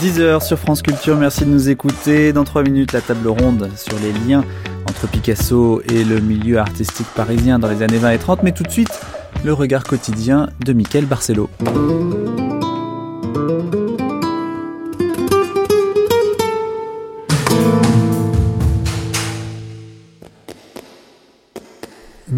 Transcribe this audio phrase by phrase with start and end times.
[0.00, 2.32] 10h sur France Culture, merci de nous écouter.
[2.32, 4.42] Dans 3 minutes, la table ronde sur les liens
[4.88, 8.42] entre Picasso et le milieu artistique parisien dans les années 20 et 30.
[8.42, 8.98] Mais tout de suite,
[9.44, 11.50] le regard quotidien de Michael Barcelo.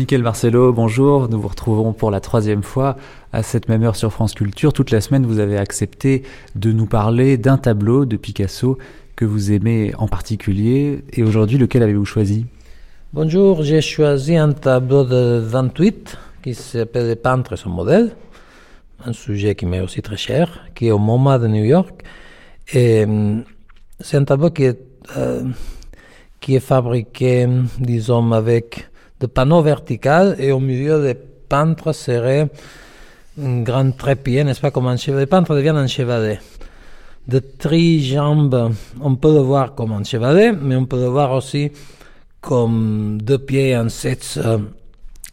[0.03, 1.29] Michael Barcelo, bonjour.
[1.29, 2.97] Nous vous retrouvons pour la troisième fois
[3.33, 4.73] à cette même heure sur France Culture.
[4.73, 6.25] Toute la semaine, vous avez accepté
[6.57, 8.79] de nous parler d'un tableau de Picasso
[9.15, 11.05] que vous aimez en particulier.
[11.13, 12.47] Et aujourd'hui, lequel avez-vous choisi?
[13.13, 18.17] Bonjour, j'ai choisi un tableau de 28 qui s'appelle Les peintres et son modèle,
[19.05, 22.03] un sujet qui m'est aussi très cher, qui est au MoMA de New York.
[22.73, 23.45] Et hum,
[24.01, 24.81] c'est un tableau qui est,
[25.17, 25.45] euh,
[26.41, 27.47] qui est fabriqué,
[27.79, 28.89] disons, avec
[29.23, 32.49] de panneaux verticaux et au milieu des peintres serait
[33.41, 35.23] un grand trépied, n'est-ce pas, comme un chevalet.
[35.23, 36.41] Les peintres deviennent un chevalet.
[37.29, 41.71] De trijambes, on peut le voir comme un chevalet, mais on peut le voir aussi
[42.41, 44.59] comme deux pieds en sept, euh,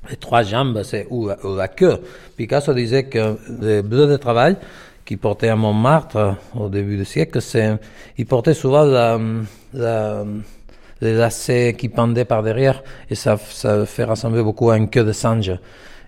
[0.08, 2.00] les trois jambes, c'est ou, ou la queue.
[2.38, 4.56] Picasso disait que les bleus de travail
[5.03, 7.76] qu'il portait à Montmartre euh, au début du siècle, c'est,
[8.20, 9.18] il portait souvent la,
[11.02, 15.03] les lacets qui pendaient par derrière et ça, ça fait ressembler beaucoup à une queue
[15.03, 15.53] de singe.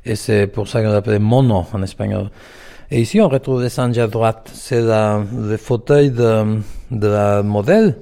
[0.06, 2.30] Et c'est pour ça qu'on l'appelait mono en espagnol.
[2.90, 4.50] Et ici, on retrouve des singes à droite.
[4.54, 6.60] C'est le fauteuil de,
[6.92, 7.98] de la modèle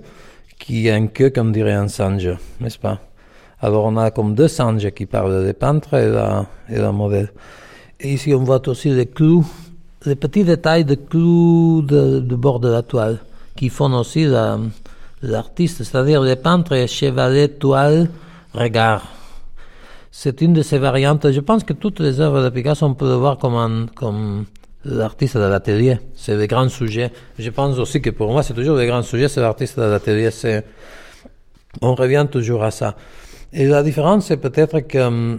[0.58, 3.00] qui a une queue comme dirait un singe, n'est-ce pas?
[3.62, 7.32] Alors on a comme deux singes qui parlent des peintres et la, et la modèle.
[8.00, 9.46] Et ici, on voit aussi les clous,
[10.06, 13.20] les petits détails de clous de, de bord de la toile
[13.56, 14.58] qui font aussi la,
[15.22, 18.10] l'artiste, c'est-à-dire les peintres chevalet, toile,
[18.54, 19.04] regard.
[20.12, 21.32] C'est une de ces variantes.
[21.32, 24.46] Je pense que toutes les œuvres de Picasso, on peut le voir comme, comme
[24.84, 26.00] l'artiste de l'atelier.
[26.16, 27.12] C'est des grands sujets.
[27.38, 30.32] Je pense aussi que pour moi, c'est toujours des grands sujets, c'est l'artiste de l'atelier.
[30.32, 30.66] C'est,
[31.82, 32.96] on revient toujours à ça.
[33.54, 35.38] Et la différence, c'est peut-être que,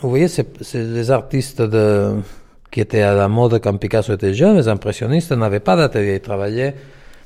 [0.00, 1.62] vous voyez, c'est, les artistes
[2.70, 6.16] qui étaient à la mode quand Picasso était jeune, les impressionnistes n'avaient pas d'atelier.
[6.16, 6.74] Ils travaillaient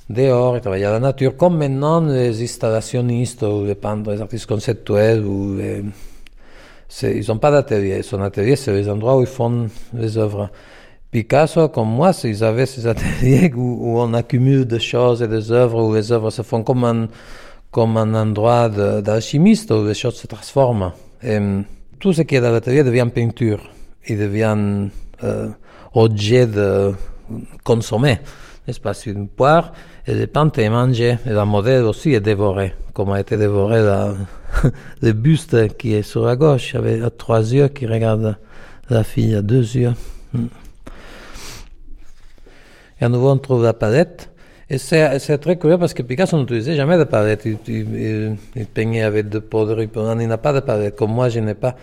[0.08, 5.24] dehors, ils travaillaient la nature, comme maintenant les installationnistes ou les peintres, les artistes conceptuels,
[5.24, 5.58] ou
[7.02, 8.02] ils n'ont pas d'atelier.
[8.02, 10.50] Son atelier, c'est les endroits où ils font les œuvres.
[11.10, 15.82] Picasso, comme moi, ils avaient ces ateliers où, on accumule des choses et des œuvres,
[15.82, 17.08] où les œuvres se font comme un,
[17.70, 20.92] comme un endroit d'alchimiste, où les choses se transforment.
[21.24, 21.64] Hum,
[21.98, 23.70] tout ce qui est dans l'atelier devient peinture.
[24.06, 24.88] Il devient
[25.22, 25.48] euh,
[25.94, 26.92] objet de
[27.62, 28.18] consommer.
[28.66, 29.72] N'est-ce pas une poire,
[30.06, 34.14] et les est mangé, et la modèle aussi est dévorée, comme a été dévoré la,
[35.02, 38.36] le buste qui est sur la gauche, avec trois yeux qui regarde
[38.90, 39.94] la fille à deux yeux.
[40.32, 40.46] Hmm.
[43.00, 44.30] Et à nouveau, on trouve la palette.
[44.70, 47.42] Et c'est très curieux parce que Picasso n'utilisait jamais de palette.
[47.44, 49.82] Il, il, il- peignait avec de poudre.
[49.82, 50.96] Il n'a pas de palette.
[50.96, 51.76] Comme moi, je n'ai pas.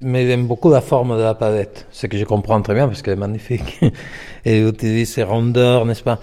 [0.00, 1.86] Mais il aime beaucoup la forme de la palette.
[1.90, 3.80] Ce que je comprends très bien parce qu'elle est magnifique.
[4.44, 6.20] Et il utilise ses rondeurs, n'est-ce pas?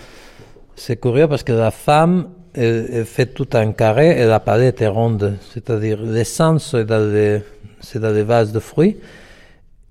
[0.75, 4.81] C'est curieux parce que la femme, elle, elle fait tout un carré et la palette
[4.81, 5.37] est ronde.
[5.53, 7.41] C'est-à-dire, l'essence, c'est dans les,
[7.79, 8.97] c'est dans les vases de fruits.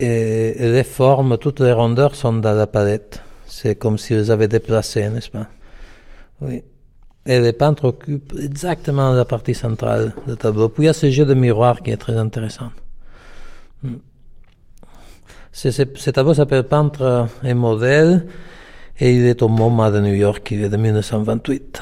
[0.00, 3.22] Et, les formes, toutes les rondeurs sont dans la palette.
[3.47, 5.47] C'est comme si les avaient déplacées, n'est-ce pas?
[6.41, 6.62] Oui.
[7.27, 10.69] Et les peintres occupent exactement la partie centrale du tableau.
[10.69, 12.71] Puis il y a ce jeu de miroir qui est très intéressant.
[13.83, 13.97] Hmm.
[15.53, 18.27] Ce tableau s'appelle Peintre et modèle
[18.98, 21.80] et il est au MoMA de New York, il est de 1928.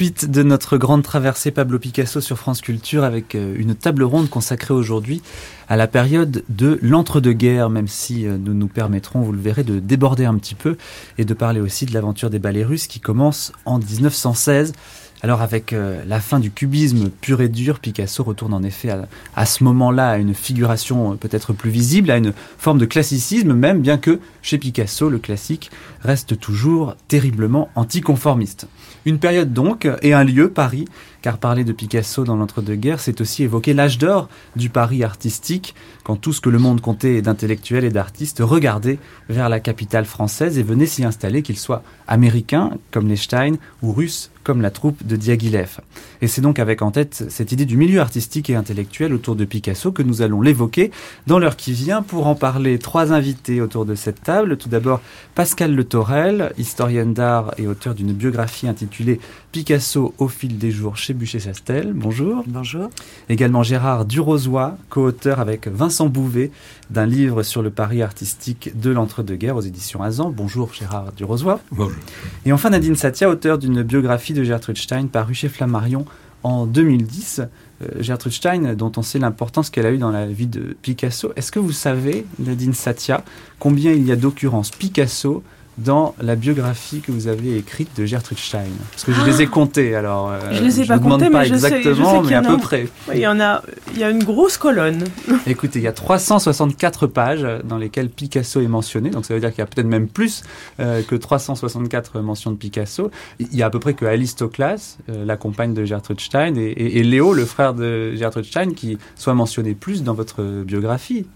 [0.00, 4.30] Suite de notre grande traversée Pablo Picasso sur France Culture avec euh, une table ronde
[4.30, 5.20] consacrée aujourd'hui
[5.68, 9.78] à la période de l'entre-deux-guerres, même si euh, nous nous permettrons, vous le verrez, de
[9.78, 10.78] déborder un petit peu
[11.18, 14.72] et de parler aussi de l'aventure des ballets russes qui commence en 1916.
[15.22, 19.06] Alors avec euh, la fin du cubisme pur et dur, Picasso retourne en effet à,
[19.36, 23.52] à ce moment-là à une figuration euh, peut-être plus visible, à une forme de classicisme
[23.52, 25.70] même, bien que chez Picasso, le classique
[26.02, 28.66] reste toujours terriblement anticonformiste.
[29.04, 30.86] Une période donc et un lieu, Paris,
[31.20, 35.74] car parler de Picasso dans l'entre-deux-guerres, c'est aussi évoquer l'âge d'or du Paris artistique,
[36.10, 38.98] quand tout ce que le monde comptait d'intellectuels et d'artistes regardait
[39.28, 43.92] vers la capitale française et venait s'y installer, qu'ils soient américains comme les Stein ou
[43.92, 45.80] russes comme la troupe de Diaghilev.
[46.22, 49.44] Et c'est donc avec en tête cette idée du milieu artistique et intellectuel autour de
[49.44, 50.90] Picasso que nous allons l'évoquer
[51.26, 52.78] dans l'heure qui vient pour en parler.
[52.78, 54.56] Trois invités autour de cette table.
[54.56, 55.02] Tout d'abord
[55.34, 59.20] Pascal Le Torel, historienne d'art et auteur d'une biographie intitulée
[59.52, 61.92] Picasso au fil des jours chez Bûcher-Chastel.
[61.94, 62.42] Bonjour.
[62.46, 62.88] Bonjour.
[63.28, 66.50] Également Gérard Durozois, co-auteur avec Vincent Bouvet
[66.90, 70.30] d'un livre sur le Paris artistique de l'entre-deux-guerres aux éditions Azan.
[70.30, 71.60] Bonjour Gérard Durozois.
[71.72, 71.98] Bonjour.
[72.44, 76.04] Et enfin Nadine Satia, auteur d'une biographie de Gertrude Stein parue chez Flammarion
[76.42, 77.42] en 2010.
[77.82, 81.32] Euh, Gertrude Stein, dont on sait l'importance qu'elle a eue dans la vie de Picasso.
[81.36, 83.24] Est-ce que vous savez, Nadine Satia,
[83.58, 85.42] combien il y a d'occurrences Picasso
[85.84, 89.46] dans la biographie que vous avez écrite de Gertrude Stein Parce que je les ai
[89.46, 90.30] comptées, alors.
[90.30, 92.42] euh, Je les ai pas comptées, pas mais je sais- je sais exactement, mais à
[92.42, 92.58] peu un.
[92.58, 92.88] près.
[93.14, 93.62] Il y en a,
[93.94, 95.04] il y a une grosse colonne.
[95.46, 99.50] Écoutez, il y a 364 pages dans lesquelles Picasso est mentionné, donc ça veut dire
[99.50, 100.42] qu'il y a peut-être même plus
[100.80, 103.10] euh, que 364 mentions de Picasso.
[103.38, 106.54] Il y a à peu près que Alice Toklas, euh, la compagne de Gertrude Stein,
[106.56, 110.42] et, et- et Léo, le frère de Gertrude Stein, qui soit mentionné plus dans votre
[110.64, 111.26] biographie.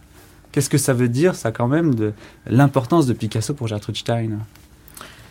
[0.55, 2.12] Qu'est-ce que ça veut dire, ça, quand même, de
[2.47, 4.39] l'importance de Picasso pour Gertrude Stein?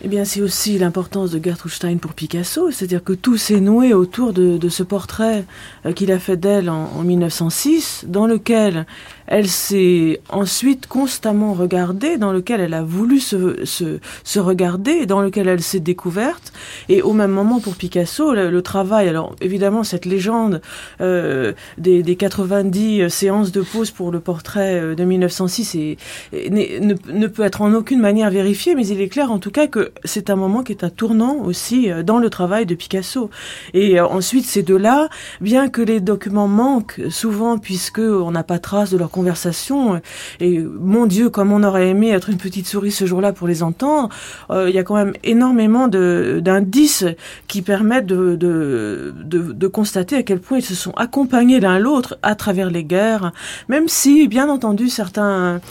[0.02, 3.94] Eh bien, c'est aussi l'importance de Gertrude Stein pour Picasso, c'est-à-dire que tout s'est noué
[3.94, 5.46] autour de, ce portrait
[5.86, 8.86] euh, qu'il a fait d'elle en, en 1906, dans lequel
[9.28, 13.98] elle s'est ensuite constamment regardée, dans lequel elle a voulu se,
[14.40, 16.52] regarder, dans lequel elle s'est découverte.
[16.90, 20.62] Et au même moment, pour Picasso, le, travail, alors évidemment, cette légende
[21.00, 25.98] euh, des, des 90 séances de pause pour le portrait euh, de 1906 est-
[26.34, 29.52] est- n'est- ne, peut être en aucune manière vérifié, mais il est clair en tout
[29.52, 32.76] cas que c'est un moment qui est un tournant aussi euh, dans le travail de
[32.76, 33.30] Picasso.
[33.74, 35.10] Et euh, ensuite, ces deux-là,
[35.42, 40.00] bien que les documents manquent souvent puisque on n'a pas trace de leur conversation, euh,
[40.40, 43.64] et mon Dieu, comme on aurait aimé être une petite souris ce jour-là pour les
[43.64, 44.10] entendre,
[44.52, 47.06] il y a quand même énormément d'indices
[47.48, 52.18] qui permettent de, de, de, constater à quel point ils se sont accompagnés l'un l'autre
[52.22, 53.32] à travers les guerres,
[53.70, 55.62] même si, bien entendu, certains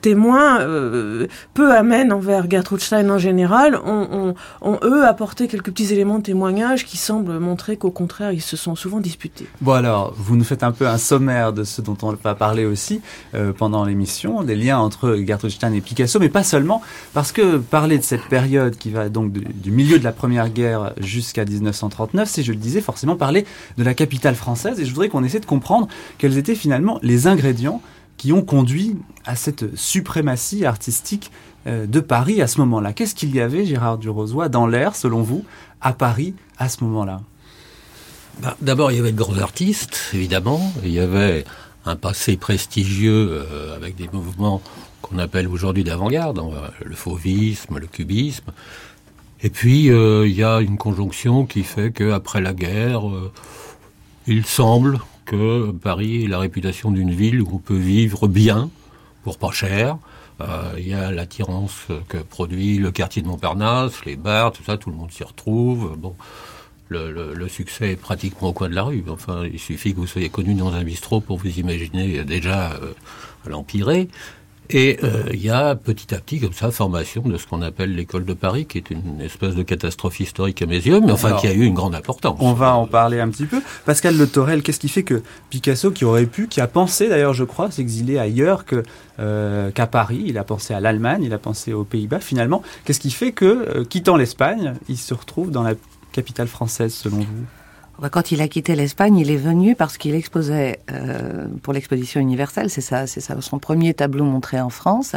[0.00, 0.60] témoins,
[1.54, 4.34] peu amènent envers Gertrude Stein en général, ont,
[4.82, 8.74] eux apporté quelques petits éléments de témoignage qui semblent montrer qu'au contraire, ils se sont
[8.74, 9.46] souvent disputés.
[9.60, 12.64] Bon alors, vous nous faites un peu un sommaire de ce dont on va parler
[12.64, 13.00] aussi
[13.34, 16.82] euh, pendant l'émission, des liens entre Gertrude Stein et Picasso, mais pas seulement,
[17.12, 20.92] parce que parler de cette période qui va donc du, milieu de la Première Guerre
[20.98, 25.08] jusqu'à 1939, c'est, je le disais, forcément parler de la capitale française, et je voudrais
[25.08, 25.88] qu'on essaie de comprendre
[26.18, 27.80] quels étaient finalement les ingrédients
[28.16, 31.32] qui ont conduit à cette suprématie artistique
[31.66, 32.92] de Paris à ce moment-là.
[32.92, 35.44] Qu'est-ce qu'il y avait, Gérard Durozois, dans l'air, selon vous,
[35.80, 37.20] à Paris à ce moment-là?
[38.40, 40.72] Bah, D'abord, il y avait de grands artistes, évidemment.
[40.84, 41.44] Il y avait
[41.84, 44.62] un passé prestigieux euh, avec des mouvements
[45.02, 48.52] qu'on appelle aujourd'hui d'avant-garde, hein, le fauvisme, le cubisme.
[49.42, 53.32] Et puis, euh, il y a une conjonction qui fait qu'après la guerre, euh,
[54.26, 58.70] il semble que Paris ait la réputation d'une ville où on peut vivre bien,
[59.24, 59.98] pour pas cher.
[60.42, 64.76] Euh, Il y a l'attirance que produit le quartier de Montparnasse, les bars, tout ça,
[64.76, 65.96] tout le monde s'y retrouve.
[66.88, 69.04] Le succès est pratiquement au coin de la rue.
[69.08, 72.92] Enfin, il suffit que vous soyez connu dans un bistrot pour vous imaginer déjà euh,
[73.46, 74.08] l'empirer.
[74.74, 77.94] Et euh, il y a petit à petit, comme ça, formation de ce qu'on appelle
[77.94, 81.28] l'école de Paris, qui est une espèce de catastrophe historique à mes yeux, mais enfin
[81.28, 82.38] Alors, qui a eu une grande importance.
[82.40, 83.60] On va en parler un petit peu.
[83.84, 87.34] Pascal Le Torel, qu'est-ce qui fait que Picasso, qui aurait pu, qui a pensé d'ailleurs,
[87.34, 88.82] je crois, s'exiler ailleurs que
[89.20, 93.00] euh, qu'à Paris, il a pensé à l'Allemagne, il a pensé aux Pays-Bas, finalement, qu'est-ce
[93.00, 95.74] qui fait que, euh, quittant l'Espagne, il se retrouve dans la
[96.12, 97.46] capitale française, selon vous?
[98.10, 102.68] Quand il a quitté l'Espagne, il est venu parce qu'il exposait euh, pour l'exposition universelle.
[102.68, 105.14] C'est ça, c'est ça, son premier tableau montré en France.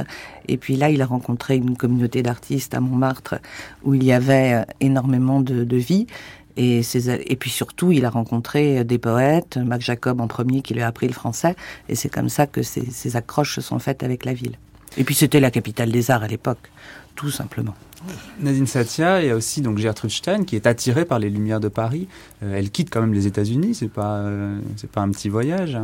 [0.48, 3.36] Et puis là, il a rencontré une communauté d'artistes à Montmartre
[3.84, 6.06] où il y avait euh, énormément de, vie.
[6.58, 6.84] Et,
[7.40, 11.08] puis surtout, il a rencontré des poètes, Mac Jacob en premier, qui lui a appris
[11.08, 11.56] le français.
[11.90, 14.58] Et c'est comme ça que ses, ses accroches se sont faites avec la ville.
[14.98, 16.72] Et puis c'était la capitale des arts à l'époque,
[17.16, 17.74] tout simplement.
[18.40, 21.60] Nadine Satia, il y a aussi donc Gertrude Stein qui est attirée par les lumières
[21.60, 22.08] de Paris.
[22.44, 25.78] Euh, elle quitte quand même les États-Unis, c'est pas euh, c'est pas un petit voyage.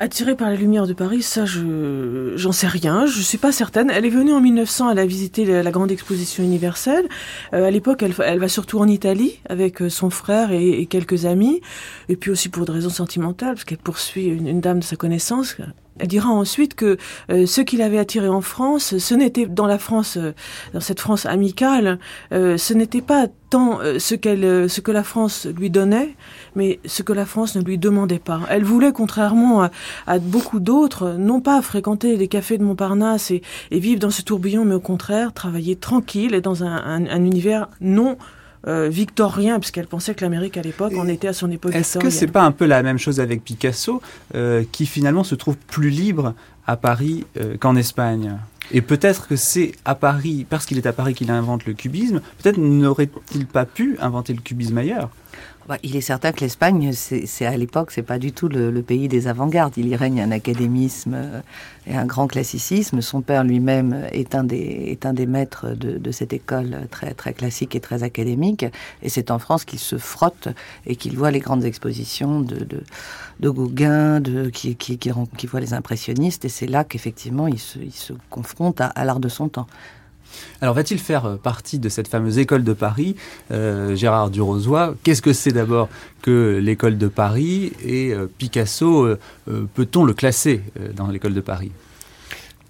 [0.00, 3.90] Attirée par la lumière de Paris, ça, je j'en sais rien, je suis pas certaine.
[3.90, 7.08] Elle est venue en 1900, elle a visité la, grande exposition universelle.
[7.52, 11.60] Euh, à l'époque, elle, va surtout en Italie avec son frère et, quelques amis,
[12.08, 15.56] et puis aussi pour des raisons sentimentales, parce qu'elle poursuit une, dame de sa connaissance.
[15.98, 16.96] Elle dira ensuite que
[17.30, 20.32] euh, ce qui l'avait attiré en France, ce n'était dans la France, euh,
[20.72, 21.98] dans cette France amicale,
[22.32, 26.14] euh, ce n'était pas tant ce qu'elle, ce que la France lui donnait,
[26.54, 28.42] mais ce que la France ne lui demandait pas.
[28.50, 29.70] Elle voulait, contrairement
[30.06, 34.66] à, beaucoup d'autres, non pas fréquenter les cafés de Montparnasse et, vivre dans ce tourbillon,
[34.66, 38.18] mais au contraire travailler tranquille et dans un univers non
[38.66, 42.10] euh, victorien, puisqu'elle pensait que l'Amérique à l'époque en était à son époque Est-ce que
[42.10, 44.02] c'est pas un peu la même chose avec Picasso,
[44.34, 46.34] euh, qui finalement se trouve plus libre
[46.66, 48.36] à Paris euh, qu'en Espagne?
[48.72, 52.20] Et peut-être que c'est à Paris, parce qu'il est à Paris qu'il invente le cubisme,
[52.42, 55.08] peut-être n'aurait-il pas pu inventer le cubisme ailleurs?
[55.68, 59.06] Bah, il est certain que l'Espagne, c'est à l'époque, c'est pas du tout le, pays
[59.06, 59.74] des avant-gardes.
[59.76, 61.42] Il y règne un académisme
[61.86, 63.02] et un grand classicisme.
[63.02, 67.34] Son père lui-même est un des est un des maîtres de, cette école très très
[67.34, 68.64] classique et très académique.
[69.02, 70.48] Et c'est en France qu'il se frotte
[70.86, 72.66] et qu'il voit les grandes expositions de
[73.40, 76.46] de, Gauguin, de qui qui, qui, voit les impressionnistes.
[76.46, 79.66] Et c'est là qu'effectivement il se, il se confronte à l'art de son temps.
[80.60, 83.16] Alors va-t-il faire partie de cette fameuse école de Paris?
[83.50, 85.88] Euh, Gérard Durozois, qu'est-ce que c'est d'abord
[86.22, 87.72] que l'école de Paris?
[87.84, 89.18] Et euh, Picasso, euh,
[89.74, 90.62] peut-on le classer
[90.96, 91.72] dans l'école de Paris?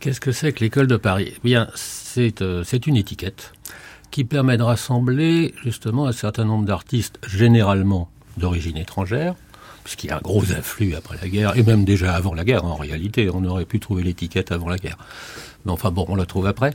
[0.01, 1.33] Qu'est-ce que c'est que l'école de Paris?
[1.37, 3.53] Eh Bien, c'est une étiquette
[4.11, 9.35] qui permet de rassembler justement un certain nombre d'artistes généralement d'origine étrangère,
[9.85, 12.65] puisqu'il y a un gros afflux après la guerre, et même déjà avant la guerre
[12.65, 14.99] en réalité, on aurait pu trouver l'étiquette avant la guerre.
[15.65, 16.73] Mais enfin bon, on la trouve après.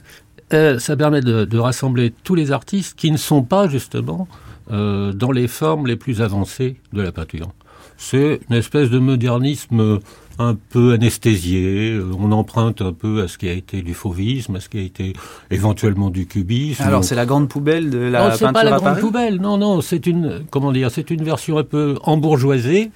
[0.53, 4.27] Euh, ça permet de, de, rassembler tous les artistes qui ne sont pas justement
[4.71, 7.51] euh, dans les formes les plus avancées de la peinture.
[7.97, 9.99] C'est une espèce de modernisme
[10.39, 14.59] un peu anesthésié, on emprunte un peu à ce qui a été du fauvisme, à
[14.59, 15.13] ce qui a été
[15.51, 16.83] éventuellement du cubisme.
[16.83, 19.81] Alors c'est la grande poubelle de la non, c'est pas la grande poubelle, non, non,
[19.81, 22.91] c'est une, comment dire, c'est une version un peu embourgeoisée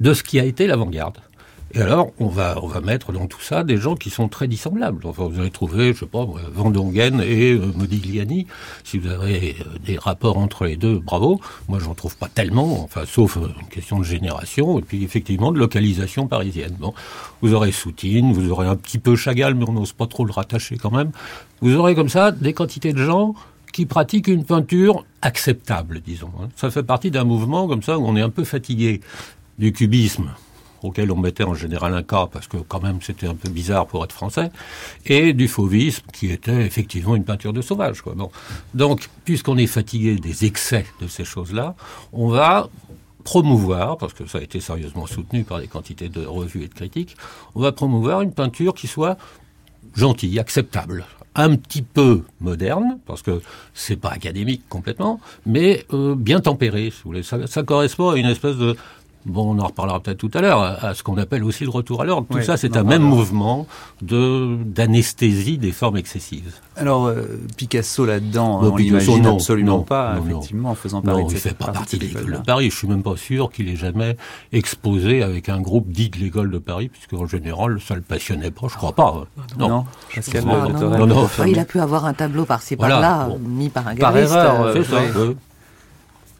[0.00, 1.18] de ce qui a été l'avant-garde.
[1.74, 4.46] Et alors, on va, on va mettre dans tout ça des gens qui sont très
[4.46, 5.06] dissemblables.
[5.06, 8.46] Enfin, vous allez trouver, je sais pas, Van Dongen et euh, Modigliani.
[8.84, 11.40] Si vous avez euh, des rapports entre les deux, bravo.
[11.68, 15.50] Moi, j'en trouve pas tellement, enfin, sauf euh, une question de génération et puis effectivement
[15.50, 16.76] de localisation parisienne.
[16.78, 16.92] Bon,
[17.40, 20.32] vous aurez Soutine, vous aurez un petit peu Chagall, mais on n'ose pas trop le
[20.32, 21.10] rattacher quand même.
[21.62, 23.34] Vous aurez comme ça des quantités de gens
[23.72, 26.30] qui pratiquent une peinture acceptable, disons.
[26.54, 29.00] Ça fait partie d'un mouvement comme ça où on est un peu fatigué
[29.58, 30.32] du cubisme
[30.84, 33.86] auquel on mettait en général un cas, parce que quand même c'était un peu bizarre
[33.86, 34.50] pour être français,
[35.06, 38.02] et du fauvisme, qui était effectivement une peinture de sauvage.
[38.74, 41.74] Donc, puisqu'on est fatigué des excès de ces choses-là,
[42.12, 42.68] on va
[43.24, 46.74] promouvoir, parce que ça a été sérieusement soutenu par des quantités de revues et de
[46.74, 47.16] critiques,
[47.54, 49.16] on va promouvoir une peinture qui soit
[49.94, 53.40] gentille, acceptable, un petit peu moderne, parce que
[53.74, 57.22] c'est pas académique complètement, mais euh, bien tempéré, si vous voulez.
[57.22, 58.76] Ça correspond à une espèce de
[59.24, 62.02] Bon, on en reparlera peut-être tout à l'heure, à ce qu'on appelle aussi le retour
[62.02, 62.26] à l'ordre.
[62.28, 63.16] Tout oui, ça, c'est un même alors.
[63.16, 63.66] mouvement
[64.00, 66.54] de d'anesthésie des formes excessives.
[66.76, 70.72] Alors, euh, Picasso là-dedans, on l'imagine absolument non, pas, non, effectivement, non.
[70.72, 72.70] en faisant partie non, de il fait pas partie de l'école de Paris.
[72.70, 74.16] Je suis même pas sûr qu'il ait jamais
[74.52, 78.50] exposé avec un groupe dit de l'école de Paris, puisque en général, ça le passionnait
[78.50, 78.66] pas.
[78.68, 79.24] Je crois pas.
[79.56, 79.84] Non, non.
[80.44, 81.28] Non, non, non, non.
[81.46, 83.38] Il a pu avoir un tableau par-ci Voilà, par-là, bon.
[83.48, 84.32] mis par un Par graviste.
[84.34, 85.00] erreur, euh, euh, C'est ça.
[85.20, 85.36] ouais.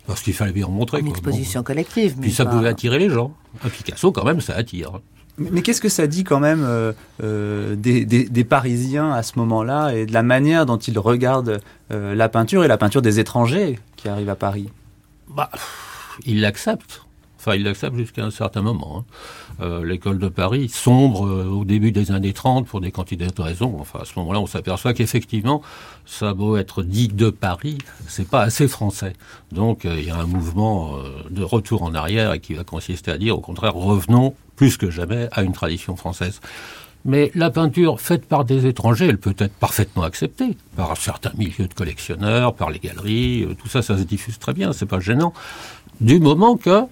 [0.06, 0.98] Parce qu'il fallait bien en montrer.
[0.98, 1.12] Une quoi.
[1.16, 1.64] exposition Bon.
[1.64, 2.12] collective.
[2.18, 3.34] Puis mais ça pas- pouvait attirer les gens.
[3.64, 5.00] Un Picasso, quand même, ça attire.
[5.38, 6.92] Mais mais qu'est-ce que ça dit quand même euh,
[7.22, 11.60] euh, des, des- des Parisiens à ce moment-là et de la manière dont ils regardent
[11.90, 14.68] euh, la peinture et la peinture des étrangers qui arrivent à Paris?
[15.28, 17.02] Bah, pff, il l'accepte.
[17.38, 18.98] Enfin, il l'accepte jusqu'à un certain moment.
[18.98, 19.04] hein.
[19.62, 23.42] Euh, L'école de Paris sombre euh, au début des années 30 pour des quantités de
[23.42, 23.76] raisons.
[23.78, 25.62] Enfin, à ce moment-là, on s'aperçoit qu'effectivement,
[26.04, 27.78] ça être dit de Paris,
[28.08, 29.12] c'est pas assez français.
[29.52, 30.96] Donc, euh, il y a un mouvement
[31.30, 34.90] de retour en arrière et qui va consister à dire, au contraire, revenons plus que
[34.90, 36.40] jamais à une tradition française.
[37.04, 41.68] Mais la peinture faite par des étrangers, elle peut être parfaitement acceptée par certains milieux
[41.68, 45.32] de collectionneurs, par les galeries, tout ça, ça se diffuse très bien, c'est pas gênant.
[46.00, 46.82] Du moment que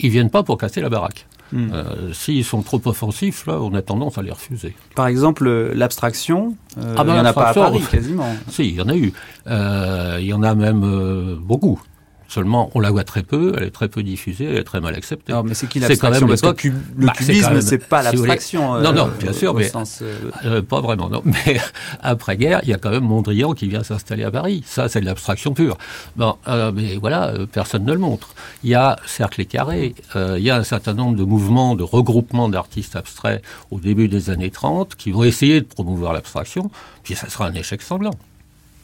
[0.00, 1.26] ils viennent pas pour casser la baraque.
[1.52, 1.70] Hmm.
[1.72, 4.74] Euh, S'ils sont trop offensifs, là, on a tendance à les refuser.
[4.94, 8.34] Par exemple, euh, l'abstraction, euh, Ah ben, il n'y en a pas à Paris quasiment.
[8.48, 9.12] Si, il y en a eu.
[9.46, 11.80] Euh, il y en a même euh, beaucoup.
[12.30, 14.94] Seulement, on la voit très peu, elle est très peu diffusée, elle est très mal
[14.94, 15.32] acceptée.
[15.32, 18.04] Non, mais c'est qui l'abstraction même Parce que cub- le Bah, c'est cubisme, pas si
[18.16, 18.74] l'abstraction.
[18.82, 21.22] Non, non, euh, bien sûr, mais- sens, euh, Euh, pas vraiment, non.
[21.46, 21.58] Mais
[22.02, 24.62] après-guerre, il y a quand même Mondrian qui vient s'installer à Paris.
[24.66, 25.78] Ça, c'est de l'abstraction pure.
[26.16, 28.34] Bon, euh, mais voilà, euh, personne ne le montre.
[28.62, 31.74] Il y a Cercle et Carré, euh, il y a un certain nombre de mouvements,
[31.76, 36.70] de regroupements d'artistes abstraits au début des années 30 qui vont essayer de promouvoir l'abstraction,
[37.04, 38.14] puis ça sera un échec sanglant.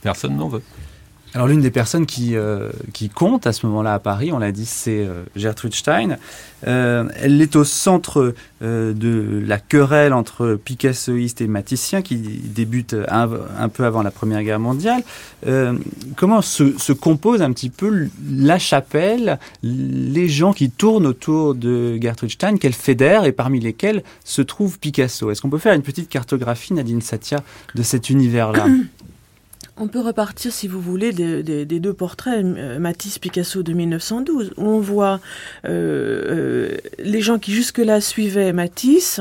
[0.01, 0.63] Personne n'en veut.
[1.35, 4.53] Alors l'une des personnes qui, euh, qui compte à ce moment-là à Paris, on l'a
[4.53, 6.17] dit, c'est euh, Gertrude Stein.
[6.69, 13.69] Euh, elle est au centre de la querelle entre picassoïstes et maticiens qui débute un,
[13.69, 15.03] peu avant la Première Guerre mondiale.
[16.17, 21.99] Comment se, se compose un petit peu la chapelle, les gens qui tournent autour de
[22.01, 25.31] Gertrude Stein, qu'elle fédère et parmi lesquels se trouve Picasso?
[25.31, 27.43] Est-ce qu'on peut faire une petite cartographie, Nadine Satia,
[27.75, 28.65] de cet univers-là?
[29.77, 34.53] On peut repartir, si vous voulez, des, des- des deux portraits euh, Matisse-Picasso de 1912,
[34.57, 35.19] où on voit
[35.65, 39.21] euh, euh, les gens qui jusque-là suivaient Matisse,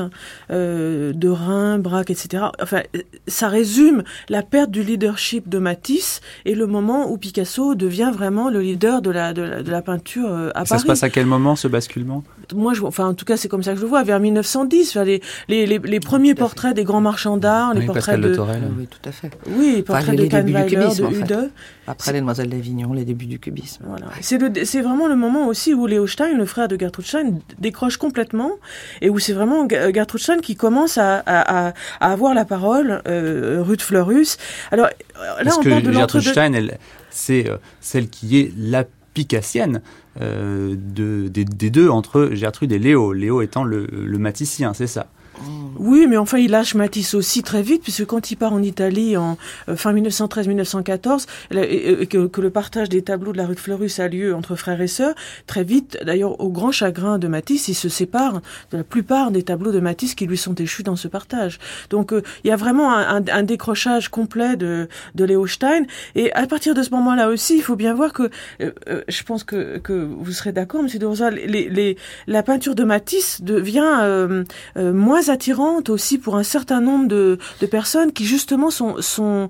[0.52, 2.44] euh, Derain, Braque, etc.
[2.62, 2.82] Enfin,
[3.26, 8.48] ça résume la perte du leadership de Matisse et le moment où Picasso devient vraiment
[8.48, 10.80] le leader de la, de la, de la peinture à Ça Paris.
[10.82, 12.22] se passe à quel moment ce basculement?
[12.52, 14.94] Moi, je, enfin, en tout cas, c'est comme ça que je le vois, vers 1910,
[14.94, 18.70] vers les, les, les, les premiers portraits des grands marchands d'art, les portraits Pascal de...
[18.78, 19.30] Oui, tout à fait.
[19.48, 21.16] Oui, les portraits les- de Kahnweiler, de cubisme, en fait.
[21.34, 21.50] Hude.
[21.86, 23.84] Après les Demoiselles d'Avignon, les débuts du cubisme.
[23.86, 24.06] Voilà.
[24.22, 27.34] C'est le, c'est vraiment le moment aussi où Léo Stein, le frère de Gertrude Stein,
[27.58, 28.52] décroche complètement
[29.02, 33.02] et où c'est vraiment Gertrude Stein qui commence à, à, à, à avoir la parole,
[33.06, 34.38] euh, Ruth Fleurus.
[34.70, 36.22] Alors là, Parce on que parle de Gertrude.
[36.22, 36.78] Stein, elle,
[37.10, 39.80] c'est euh, celle qui est la picassienne
[40.20, 43.12] des, des deux entre Gertrude et Léo.
[43.12, 45.08] Léo étant le, le maticien, c'est ça.
[45.78, 49.16] Oui, mais enfin, il lâche Matisse aussi très vite, puisque quand il part en Italie
[49.16, 49.36] en
[49.68, 53.60] euh, fin 1913-1914, là, et- et que, le partage des tableaux de la rue de
[53.60, 55.14] Fleurus a lieu entre frères et sœurs,
[55.46, 59.42] très vite, d'ailleurs, au grand chagrin de Matisse, il se sépare de la plupart des
[59.42, 61.58] tableaux de Matisse qui lui sont échus dans ce partage.
[61.90, 65.82] Donc, euh, il y a vraiment un, décrochage complet de, de Léo Stein.
[66.14, 69.22] Et à partir de ce moment-là aussi, il faut bien voir que, euh, euh, je
[69.22, 73.42] pense que, que vous serez d'accord, Monsieur de Rosa, les, les, la peinture de Matisse
[73.42, 74.44] devient euh,
[75.30, 77.38] attirante aussi pour un certain nombre de,
[77.70, 79.48] personnes qui justement sont, sont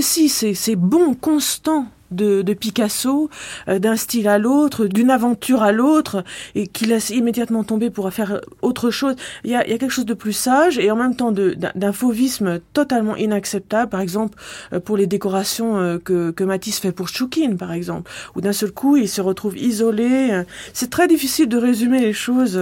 [0.00, 3.30] ces, bons constants de, Picasso,
[3.68, 6.24] euh, d'un style à l'autre, d'une aventure à l'autre,
[6.54, 9.14] et qui laisse immédiatement tomber pour faire autre chose.
[9.44, 13.16] Il y a, quelque chose de plus sage et en même temps d'un fauvisme totalement
[13.16, 14.38] inacceptable, par exemple
[14.72, 18.52] euh, pour les décorations euh, que, que Matisse fait pour Choukine, par exemple, où d'un
[18.52, 20.42] seul coup il se retrouve isolé.
[20.72, 22.60] C'est très difficile de résumer les choses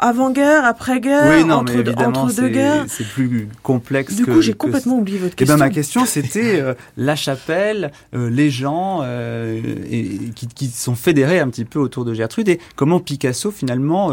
[0.00, 1.74] avant-guerre, après-guerre, oui, entre,
[2.26, 2.84] deux c'est guerres.
[2.88, 4.32] c'est plus complexe Du que.
[4.32, 5.56] coup, j'ai que complètement oublié votre Eh question.
[5.56, 9.60] ben, ma question, c'était euh, la chapelle, euh, les gens euh,
[9.90, 14.12] et, qui, qui sont fédérés un petit peu autour de Gertrude et comment Picasso finalement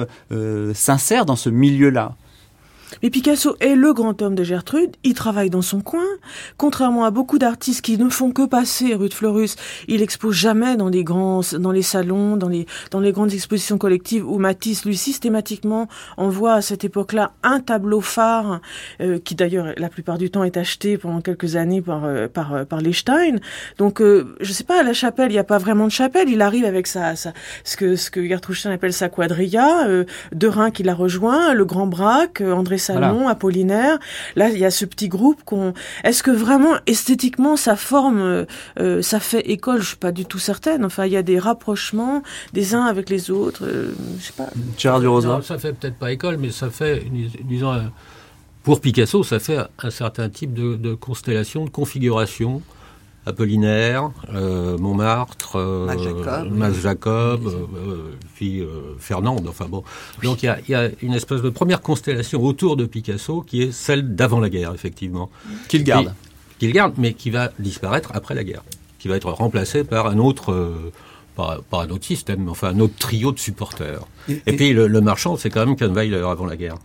[0.73, 2.15] s'insère dans ce milieu-là?
[3.03, 6.05] Mais Picasso est le grand homme de Gertrude, il travaille dans son coin.
[6.57, 9.55] Contrairement à beaucoup d'artistes qui ne font que passer rue de Fleurus,
[9.87, 13.77] il expose jamais dans les grands, dans les salons, dans les, dans les grandes expositions
[13.77, 18.61] collectives où Matisse, lui, systématiquement envoie à cette époque-là un tableau phare,
[19.01, 22.53] euh, qui d'ailleurs, la plupart du temps, est acheté pendant quelques années par, euh, par,
[22.53, 23.35] euh, par les Stein.
[23.77, 26.29] Donc, euh, je sais pas, à la chapelle, il n'y a pas vraiment de chapelle,
[26.29, 29.87] il arrive avec sa, sa ce que, ce que Gertrude Stein appelle sa quadrilla,
[30.31, 33.97] Derain qui la rejoint, le Grand Braque, euh, André Salmon, Apollinaire.
[34.35, 35.73] Là, il y a ce petit groupe qu'on.
[36.03, 38.45] Est-ce que vraiment esthétiquement ça forme, euh,
[38.79, 39.81] euh, ça fait école?
[39.81, 40.85] Je suis pas du tout certaine.
[40.85, 43.65] Enfin, il y a des rapprochements des uns avec les autres.
[43.65, 44.47] euh, je sais pas.
[44.77, 45.27] Gérard Durosa.
[45.27, 47.73] Non, ça fait peut-être pas école, mais ça fait, dis- disons,
[48.63, 52.61] pour Picasso, ça fait un certain type de, de constellation, de configuration.
[53.27, 55.85] Apollinaire, euh, Montmartre, euh,
[56.49, 57.41] Mas Jacob.
[58.35, 59.83] Puis euh, Fernande, enfin bon.
[60.23, 63.41] Donc il y a, il y a une espèce de première constellation autour de Picasso
[63.41, 65.29] qui est celle d'avant la guerre, effectivement.
[65.67, 66.07] Qu'il garde.
[66.07, 66.13] Qui-
[66.59, 68.63] Qu'il garde, mais qui va disparaître après la guerre.
[68.99, 70.91] Qui va être remplacé par un autre, euh,
[71.37, 74.01] un autre système, mais enfin un autre trio de supporters.
[74.27, 76.77] Et- Et, et- puis le, le marchand, c'est quand même Kahnweiler avant la guerre,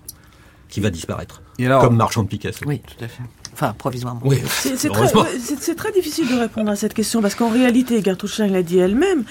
[0.68, 1.40] qui va disparaître.
[1.58, 2.64] Et alors- comme marchand de Picasso.
[2.66, 3.22] Oui, tout à fait.
[3.54, 4.20] Enfin, provisoirement.
[4.24, 4.88] Oui, C'est
[5.74, 9.24] très, difficile de répondre à cette question parce qu'en réalité, Gertrude Stein l'a dit elle-même,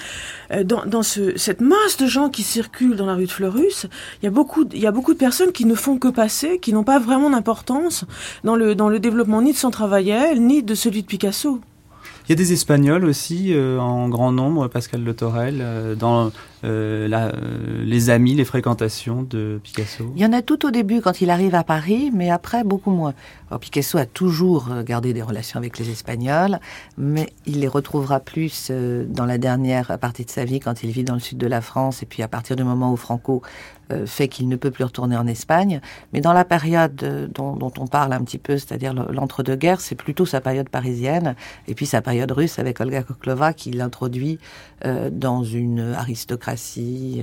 [0.52, 3.86] euh, dans, dans ce, cette masse de gens qui circulent dans la rue de Fleurus,
[4.22, 6.06] il y a beaucoup, de- il y a beaucoup de personnes qui ne font que
[6.08, 8.04] passer, qui n'ont pas vraiment d'importance
[8.44, 11.06] dans le, dans le développement ni de son travail à elle, ni de celui de
[11.08, 11.60] Picasso.
[12.28, 16.30] Il y a des Espagnols aussi euh, en grand nombre, Pascal Le Torel, euh, dans
[16.64, 21.00] euh, euh, les amis, les fréquentations de Picasso Il y en a tout au début
[21.00, 23.14] quand il arrive à Paris, mais après beaucoup moins.
[23.60, 26.58] Picasso a toujours euh, gardé des relations avec les Espagnols,
[26.96, 31.04] mais il les retrouvera plus dans la dernière partie de sa vie quand il vit
[31.04, 33.42] dans le sud de la France et puis à partir du moment où Franco
[34.06, 35.82] fait qu'il ne peut plus retourner en Espagne.
[36.14, 36.94] Mais dans la période
[37.34, 41.34] dont, dont on parle un petit peu, c'est-à-dire le- l'entre-deux-guerres, c'est plutôt sa période parisienne
[41.68, 44.38] et puis sa période russe avec Olga Koklova qui l'introduit
[45.10, 46.51] dans une aristocratie,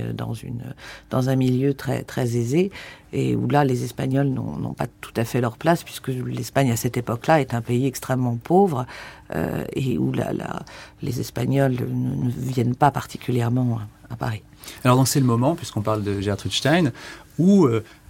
[0.00, 0.62] euh, dans, une,
[1.10, 2.70] dans un milieu très, très aisé
[3.12, 6.76] et où là les Espagnols n'ont pas tout à fait leur place puisque l'Espagne à
[6.76, 8.86] cette époque-là est un pays extrêmement pauvre
[9.34, 10.62] euh, et où la, la-
[11.02, 14.42] les Espagnols ne, ne viennent pas particulièrement à Paris.
[14.84, 16.92] Alors donc c'est le moment, puisqu'on parle de Gertrude Stein,
[17.38, 17.66] où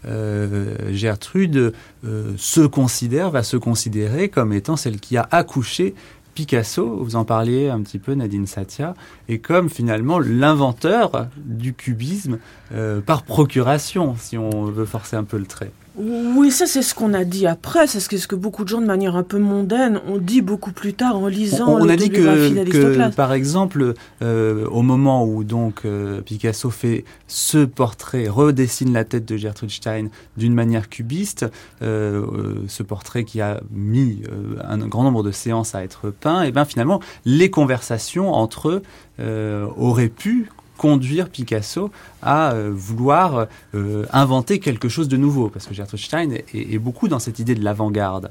[0.07, 1.73] euh, Gertrude
[2.37, 5.95] se considère, va se considérer comme étant celle qui a accouché
[6.35, 8.95] Picasso, vous en parliez un petit peu Nadine Satia,
[9.29, 12.39] et comme finalement l'inventeur du cubisme
[12.73, 15.73] euh, par procuration, si on veut forcer un peu le trait.
[15.97, 18.69] Oui, ça c'est ce qu'on a dit après, c'est ce que, ce que beaucoup de
[18.69, 21.89] gens de manière un peu mondaine ont dit beaucoup plus tard en lisant On, on
[21.89, 28.29] a dit que, par exemple, euh, au moment où donc euh, Picasso fait ce portrait,
[28.29, 31.47] redessine la tête de Gertrude Stein d'une manière cubiste,
[31.83, 32.25] euh,
[32.69, 34.23] ce portrait qui a mis
[34.63, 38.83] un grand nombre de séances à être peint, et bien finalement, les conversations entre eux
[39.77, 40.49] auraient pu
[40.81, 41.91] conduire Picasso
[42.23, 46.79] à euh, vouloir euh, inventer quelque chose de nouveau, parce que Gertrude Stein est, est
[46.79, 48.31] beaucoup dans cette idée de l'avant-garde.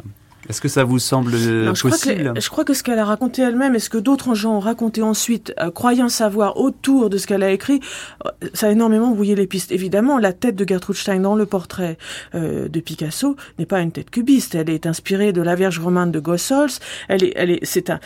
[0.50, 2.34] Est-ce que ça vous semble Non, je, crois possible?
[2.34, 4.60] que, je crois que ce qu'elle a raconté elle-même et ce que d'autres gens ont
[4.60, 7.82] raconté ensuite, euh, croyant savoir autour de ce qu'elle a écrit,
[8.26, 9.72] euh, ça a énormément brouillé les pistes.
[9.72, 11.98] Évidemment, la tête de Gertrude Stein dans le portrait
[12.34, 14.56] euh, de Picasso n'est pas une tête cubiste.
[14.56, 16.70] Elle est inspirée de la Vierge romane de Gossols.
[17.10, 18.00] Elle est, elle est, c'est un,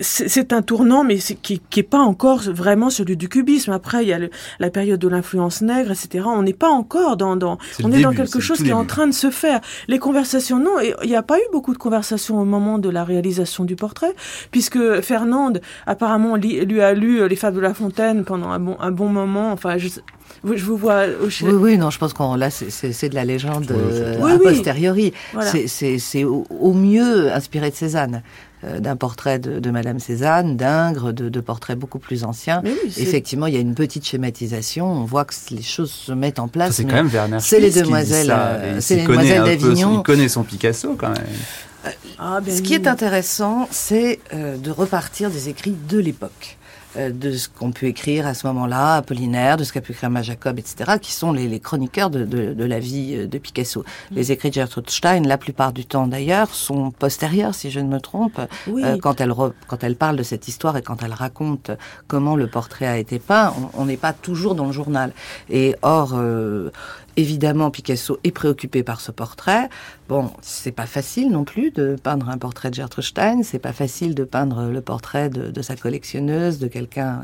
[0.00, 3.72] c'est c'est un tournant, mais c'est- qui qui est pas encore vraiment celui du cubisme.
[3.72, 6.24] Après, il y a le- la période de l'influence nègre, etc.
[6.26, 8.84] On n'est pas encore dans, dans on est dans début, quelque chose qui est en
[8.84, 9.60] train de se faire.
[9.88, 12.88] Les conversations, non, et il n'y a pas eu beaucoup de conversations au moment de
[12.88, 14.14] la réalisation du portrait,
[14.50, 18.58] puisque Fernande apparemment li- lui a lu euh, les Fables de La Fontaine pendant un
[18.58, 19.52] bon un bon moment.
[19.52, 22.92] Enfin, je, je vous vois au Oui, oui, non, je pense qu'on là, c'est- c'est
[22.92, 24.32] c'est de la légende Oui, euh, oui.
[24.32, 25.12] a posteriori.
[25.32, 25.50] Voilà.
[25.50, 28.22] C'est- C'est c'est au, au mieux inspiré de Cézanne,
[28.62, 32.62] d'un portrait de, de Madame Cézanne, d'Ingres, de, de portraits beaucoup plus anciens.
[32.64, 34.86] Oui, Effectivement, il y a une petite schématisation.
[34.86, 36.76] On voit que les choses se mettent en place.
[36.76, 39.98] c'est quand même Werner c'est les demoiselles, euh, c'est les demoiselles d'Avignon.
[39.98, 41.92] Il connaît son Picasso quand même.
[42.24, 46.56] Ah, ben Ce qui est intéressant, c'est euh, de repartir des écrits de l'époque.
[46.98, 50.10] euh, de ce qu'on peut écrire à ce moment-là, Apollinaire, de ce qu'a pu écrire
[50.10, 53.38] Ma Jacob, etc., qui sont les, les chroniqueurs de, de, de la vie euh, de
[53.38, 53.80] Picasso.
[54.10, 54.14] Mm.
[54.14, 57.88] Les écrits de Gertrude Stein, la plupart du temps d'ailleurs, sont postérieurs, si je ne
[57.88, 58.82] me trompe, Oui.
[58.84, 61.70] euh, quand, elle re- quand elle parle de cette histoire et quand elle raconte
[62.08, 65.14] comment le portrait a été peint, on on n'est pas toujours dans le journal.
[65.48, 66.70] Et or, euh,
[67.16, 69.70] évidemment, Picasso est préoccupé par ce portrait.
[70.10, 73.72] Bon, c'est pas facile non plus de peindre un portrait de Gertrude Stein, c'est pas
[73.72, 77.22] facile de peindre le portrait de, de sa collectionneuse, de quelqu'un.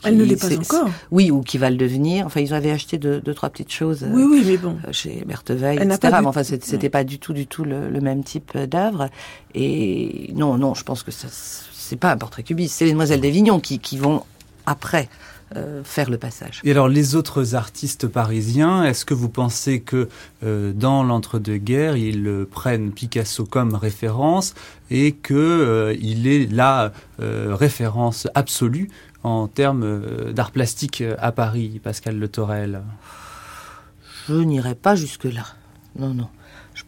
[0.00, 0.88] qui- Elle ne l'est pas encore.
[1.10, 2.24] Oui, ou qui va le devenir.
[2.26, 4.06] Enfin, ils avaient acheté deux, deux trois petites choses.
[4.08, 4.76] Oui, oui, mais bon.
[4.86, 5.98] euh, chez Bertheveil, etc.
[6.00, 9.08] pas Mais enfin, c'était pas du tout, du tout le, le même type d'œuvre.
[9.56, 12.76] Et non, non, je pense que ça, c'est pas un portrait cubiste.
[12.76, 14.22] C'est les Demoiselles d'Avignon qui, qui vont
[14.66, 15.08] après
[15.56, 16.60] euh, faire le passage.
[16.62, 20.08] Et alors, les autres artistes parisiens, est-ce que vous pensez que
[20.44, 24.54] euh, dans l'entre-deux-guerres, ils prennent Picasso comme référence
[24.90, 28.90] et que euh, est la référence absolue
[29.22, 32.82] en termes d'art plastique à Paris, Pascal Le Torel
[34.28, 35.46] Je n'irai pas jusque-là.
[35.98, 36.28] Non, non.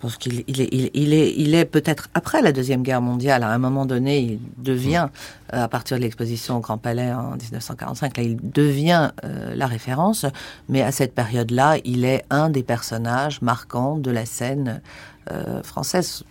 [0.00, 3.02] Je pense qu'il il est, il, il est, il est peut-être après la Deuxième Guerre
[3.02, 3.42] mondiale.
[3.42, 5.08] À un moment donné, il devient,
[5.52, 9.66] euh, à partir de l'exposition au Grand Palais en 1945, là, il devient euh, la
[9.66, 10.24] référence.
[10.70, 14.80] Mais à cette période-là, il est un des personnages marquants de la scène
[15.30, 16.24] euh, française.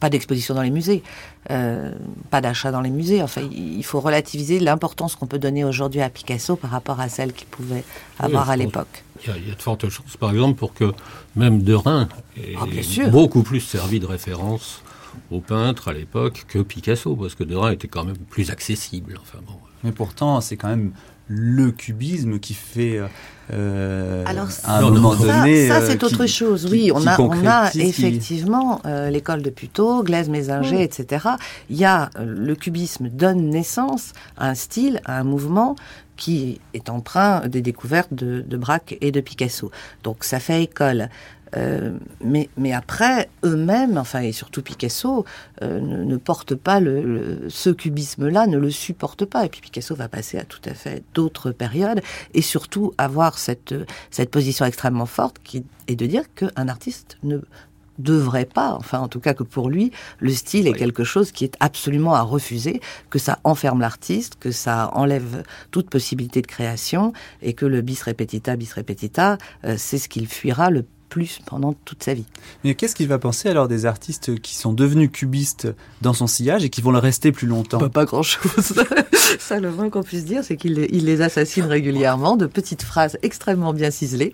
[0.00, 1.04] Pas d'exposition dans les musées,
[1.48, 3.22] pas d'achat dans les musées.
[3.22, 7.32] Enfin, il faut relativiser l'importance qu'on peut donner aujourd'hui à Picasso par rapport à celle
[7.32, 7.84] qu'il pouvait
[8.18, 9.04] avoir à l'époque.
[9.24, 10.92] Il y, a, il y a de fortes chances, par exemple, pour que
[11.36, 12.66] même Derain ait Ah,
[13.10, 14.82] beaucoup plus servi de référence
[15.30, 19.18] aux peintres à l'époque que Picasso, parce que Derain était quand même plus accessible.
[19.22, 19.54] Enfin bon.
[19.84, 20.92] Mais pourtant, c'est quand même
[21.28, 23.00] le cubisme qui fait,
[23.52, 25.68] euh, Alors, à un Non, moment donné...
[25.68, 26.64] ça, euh, c'est autre chose.
[26.66, 30.28] qui- oui, on qui a, on a concrétise, qui- effectivement euh, l'école de Puteaux, Glaise,
[30.28, 31.26] Mésinger, etc.
[31.70, 35.76] Il y a le cubisme donne naissance à un style, à un mouvement
[36.16, 39.70] qui est emprunt des découvertes de, Braque et de Picasso.
[40.02, 41.08] Donc ça fait école.
[41.54, 45.26] Euh, mais, mais après, eux-mêmes, enfin, et surtout Picasso,
[45.60, 49.44] euh, ne, portent pas le, ce cubisme-là, ne le supporte pas.
[49.44, 52.00] Et puis Picasso va passer à tout à fait d'autres périodes,
[52.32, 53.74] et surtout avoir cette,
[54.10, 57.40] cette position extrêmement forte qui est de dire qu'un artiste ne
[57.98, 61.44] devrait pas, enfin en tout cas que pour lui, le style est quelque chose qui
[61.44, 67.12] est absolument à refuser, que ça enferme l'artiste, que ça enlève toute possibilité de création,
[67.42, 71.74] et que le bis repetita, bis repetita, euh, c'est ce qu'il fuira le plus pendant
[71.84, 72.24] toute sa vie.
[72.64, 75.68] Mais qu'est-ce qu'il va penser alors des artistes qui sont devenus cubistes
[76.00, 77.78] dans son sillage et qui vont le rester plus longtemps?
[77.78, 78.74] Pas, pas grand-chose.
[79.38, 82.82] Ça, le moins qu'on puisse dire, c'est qu'il les, il les assassine régulièrement de petites
[82.82, 84.32] phrases extrêmement bien ciselées.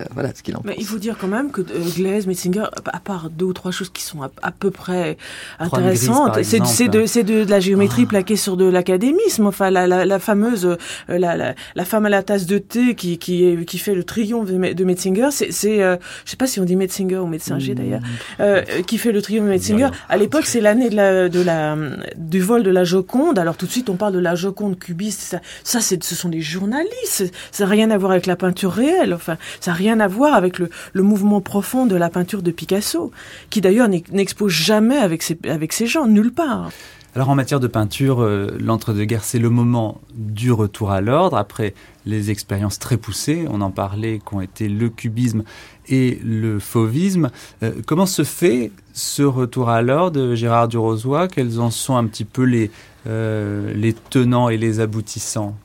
[0.00, 0.82] Euh, voilà ce qu'il en Mais pense.
[0.82, 3.90] il faut dire quand même que euh, Glaise, Metzinger, à part deux ou trois choses
[3.90, 5.16] qui sont à, à peu près
[5.58, 9.46] intéressantes, c'est de, c'est de, de la géométrie plaquée sur de l'académisme.
[9.46, 10.76] Enfin, la, la, la fameuse, euh,
[11.08, 14.04] la, la, la femme à la tasse de thé qui, qui, est- qui fait le
[14.04, 17.18] triomphe de, Me- de Metzinger, c'est, c'est euh, je sais pas si on dit Metzinger
[17.18, 18.00] ou Metzinger d'ailleurs,
[18.40, 19.88] euh, qui fait le triomphe de Metzinger.
[20.08, 21.76] À l'époque, c'est l'année de la, de la,
[22.16, 23.38] du vol de la Joconde.
[23.38, 25.20] Alors tout de suite, on parle de la Joconde cubiste.
[25.20, 27.32] Ça, ça c'est, ce sont des journalistes.
[27.52, 29.14] Ça n'a rien à voir avec la peinture réelle.
[29.14, 32.50] Enfin, ça n'a rien à voir avec le, le mouvement profond de la peinture de
[32.50, 33.10] Picasso,
[33.50, 36.70] qui d'ailleurs n'ex- n'expose jamais avec ces, avec ces gens, nulle part.
[37.14, 41.72] Alors en matière de peinture, euh, l'entre-deux-guerres, c'est le moment du retour à l'ordre, après
[42.04, 45.42] les expériences très poussées, on en parlait, qu'ont été le cubisme
[45.88, 47.30] et le fauvisme.
[47.62, 51.28] Euh, comment se fait ce retour à l'ordre, Gérard Durozois?
[51.28, 52.70] Quels en sont un petit peu les,
[53.06, 55.56] euh, tenants et les aboutissants?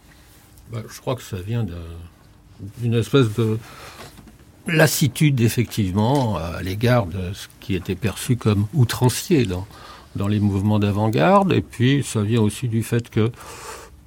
[0.72, 1.74] Bah, je crois que ça vient d'un-
[2.80, 3.58] d'une espèce de
[4.68, 9.46] lassitude, effectivement, à l'égard de ce qui était perçu comme outrancier
[10.16, 11.52] dans les mouvements d'avant-garde.
[11.54, 13.32] Et puis, ça vient aussi du fait que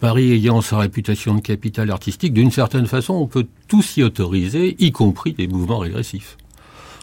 [0.01, 4.77] Paris ayant sa réputation de capitale artistique, d'une certaine façon, on peut tout s'y autoriser,
[4.79, 6.37] y compris des mouvements régressifs.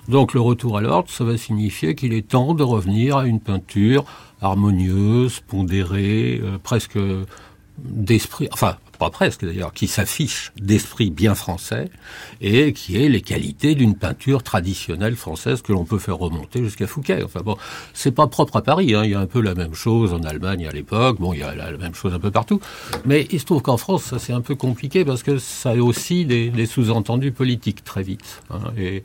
[0.08, 3.40] Donc le retour à l'ordre, ça va signifier qu'il est temps de revenir à une
[3.40, 4.06] peinture
[4.42, 6.98] harmonieuse, pondérée, euh, presque
[7.78, 8.78] d'esprit, enfin
[9.10, 11.90] presque d'ailleurs, qui s'affiche d'esprit bien français
[12.42, 16.88] et qui est les qualités d'une peinture traditionnelle française que l'on peut faire remonter jusqu'à
[16.88, 17.24] Fouquet.
[17.24, 17.58] Enfin bon,
[17.94, 19.04] c'est pas propre à Paris, hein.
[19.04, 21.44] il y a un peu la même chose en Allemagne à l'époque, bon il y
[21.44, 22.60] a la, même chose un peu partout,
[23.06, 25.78] mais il se trouve qu'en France ça c'est un peu compliqué parce que ça a
[25.78, 28.42] aussi des, des sous-entendus politiques très vite.
[28.52, 28.72] hein.
[28.78, 29.02] et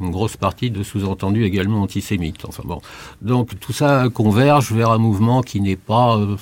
[0.00, 2.44] une grosse partie de sous-entendus également antisémites.
[2.46, 2.80] Enfin bon,
[3.22, 6.36] donc tout ça converge vers un mouvement qui n'est pas euh,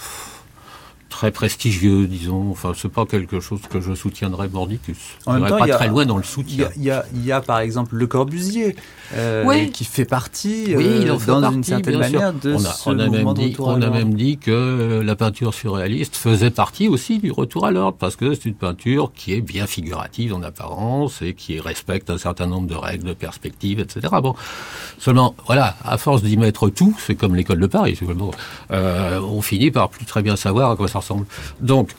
[1.16, 2.50] très prestigieux, disons.
[2.50, 4.98] Enfin, c'est pas quelque chose que je soutiendrais mordicus.
[5.24, 6.66] En Je même n'irais temps, pas y a- très loin dans le il y, soutien.
[6.66, 8.76] a, il, y a, il y a, par exemple le Corbusier,
[9.14, 9.70] euh, Oui.
[9.70, 12.00] qui fait partie, Oui, euh, il en fait dans partie, une certaine sûr.
[12.00, 14.50] manière, de on a, ce on a mouvement même dit, on a même dit que
[14.50, 18.54] euh, la peinture surréaliste faisait partie aussi du retour à l'ordre, parce que c'est une
[18.54, 23.04] peinture qui est bien figurative en apparence et qui respecte un certain nombre de règles,
[23.08, 24.00] de perspectives, etc.
[24.22, 24.34] Bon,
[24.98, 27.98] seulement, voilà, à force d'y mettre tout, c'est comme l'école de Paris,
[28.70, 31.05] euh, on finit par plus très bien savoir à quoi ça ressemble.
[31.60, 31.90] Donc,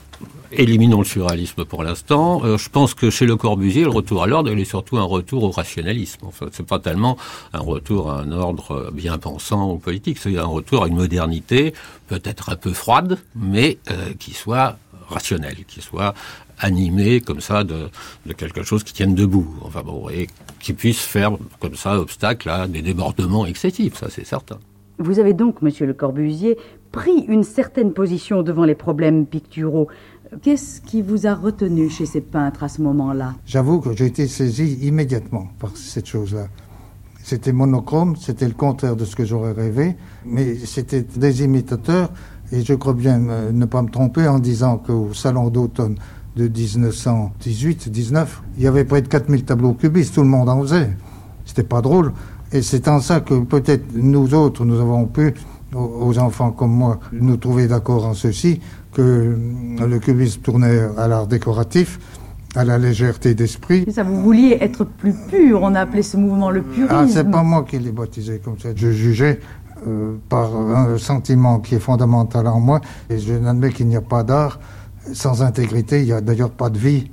[0.50, 2.42] Éliminons le surréalisme pour l'instant.
[2.42, 5.04] Euh, je pense que chez Le Corbusier, le retour à l'ordre, il est surtout un
[5.04, 6.20] retour au rationalisme.
[6.26, 7.18] Enfin, c'est pas tellement
[7.52, 10.16] un retour à un ordre bien pensant ou politique.
[10.18, 11.74] C'est un retour à une modernité
[12.06, 16.14] peut-être un peu froide, mais euh, qui soit rationnelle, qui soit
[16.58, 17.90] animée comme ça de,
[18.24, 19.54] de quelque chose qui tienne debout.
[19.62, 20.28] Enfin bon, et
[20.60, 23.96] qui puisse faire comme ça obstacle à des débordements excessifs.
[23.96, 24.58] Ça, c'est certain.
[25.00, 26.58] Vous avez donc, monsieur Le Corbusier,
[26.92, 29.88] pris une certaine position devant les problèmes picturaux.
[30.42, 33.34] Qu'est-ce qui vous a retenu chez ces peintres à ce moment-là?
[33.46, 36.48] J'avoue que j'ai été saisi immédiatement par cette chose-là.
[37.22, 42.10] C'était monochrome, c'était le contraire de ce que j'aurais rêvé, mais c'était des imitateurs,
[42.52, 45.96] et je crois bien ne pas me tromper en disant qu'au salon d'automne
[46.36, 50.90] de 1918-19, il y avait près de 4000 tableaux cubistes, tout le monde en faisait.
[51.44, 52.12] C'était pas drôle,
[52.52, 55.34] et c'est en ça que peut-être nous autres, nous avons pu,
[55.74, 58.60] aux enfants comme moi, nous trouver d'accord en ceci,
[58.92, 61.98] que euh, le cubisme tournait à l'art décoratif,
[62.54, 63.84] à la légèreté d'esprit.
[63.92, 66.88] Ça, vous vouliez être plus pur, on a appelé ce mouvement le purisme.
[66.90, 68.70] Ah, c'est pas moi qui l'ai baptisé comme ça.
[68.74, 69.40] Je jugeais
[69.86, 74.00] euh, par un sentiment qui est fondamental en moi, et je n'admets qu'il n'y a
[74.00, 74.58] pas d'art
[75.12, 76.00] sans intégrité.
[76.00, 77.10] Il n'y a d'ailleurs pas de vie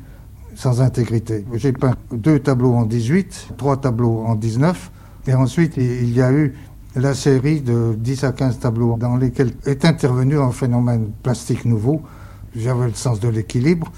[0.55, 1.45] sans intégrité.
[1.53, 4.91] J'ai peint deux tableaux en 18, trois tableaux en 19,
[5.27, 6.53] et ensuite il y a eu
[6.95, 12.01] la série de 10 à 15 tableaux dans lesquels est intervenu un phénomène plastique nouveau.
[12.55, 13.91] J'avais le sens de l'équilibre,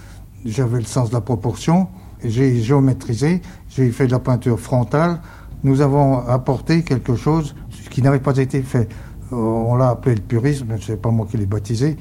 [0.45, 1.87] j'avais le sens de la proportion,
[2.23, 5.19] j'ai géométrisé, j'ai fait de la peinture frontale.
[5.63, 7.55] Nous avons apporté quelque chose
[7.91, 8.89] qui n'avait pas été fait.
[9.31, 11.97] Euh, On l'a appelé le purisme, c'est pas moi qui l'ai baptisé.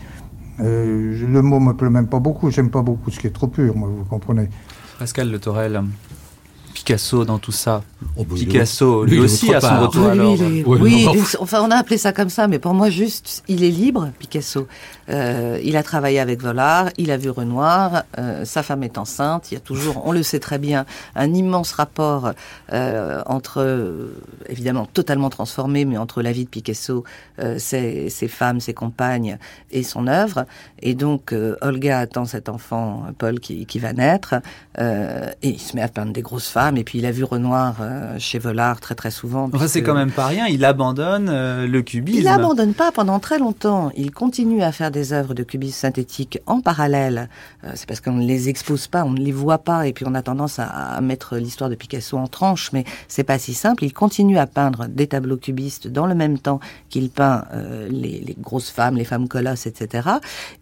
[0.61, 3.49] Euh, le mot me plaît même pas beaucoup, j'aime pas beaucoup ce qui est trop
[3.49, 4.49] pur, vous comprenez.
[4.99, 5.83] Pascal Le Torel.
[6.81, 7.83] Picasso dans tout ça
[8.19, 10.35] Oh, bah, Picasso, lui, lui, aussi, à son retour Oui, alors.
[10.37, 11.13] lui, Oui, oui, non.
[11.13, 14.11] d'une- enfin on a appelé ça comme ça, mais pour moi juste, il est libre,
[14.19, 14.69] Picasso.
[15.09, 19.51] Euh, il a travaillé avec Vollard, il a vu Renoir, euh, sa femme est enceinte,
[19.51, 20.85] il y a toujours, on le sait très bien,
[21.15, 22.33] un immense rapport
[22.73, 24.11] euh, entre,
[24.49, 27.05] évidemment totalement transformé, mais entre la vie de Picasso,
[27.39, 29.39] euh, ses, ses femmes, ses compagnes
[29.71, 30.45] et son œuvre.
[30.83, 34.35] Et donc euh, Olga attend cet enfant, Paul, qui, qui va naître,
[34.79, 37.23] euh, et il se met à peindre des grosses femmes, et puis il a vu
[37.23, 39.45] Renoir euh, chez Vollard très très souvent.
[39.45, 42.19] Enfin, c'est puisque- quand même pas rien, il abandonne euh, le cubisme.
[42.19, 43.93] il n'abandonne pas pendant très longtemps.
[43.97, 47.29] Il continue à faire des œuvres de cubisme synthétique en parallèle.
[47.65, 50.05] Euh, c'est parce qu'on ne les expose pas, on ne les voit pas, et puis
[50.09, 53.55] on a tendance à, à mettre l'histoire de Picasso en tranche, mais c'est pas si
[53.55, 53.85] simple.
[53.85, 58.21] Il continue à peindre des tableaux cubistes dans le même temps qu'il peint euh, les,
[58.27, 60.09] les grosses femmes, les femmes colosses, etc.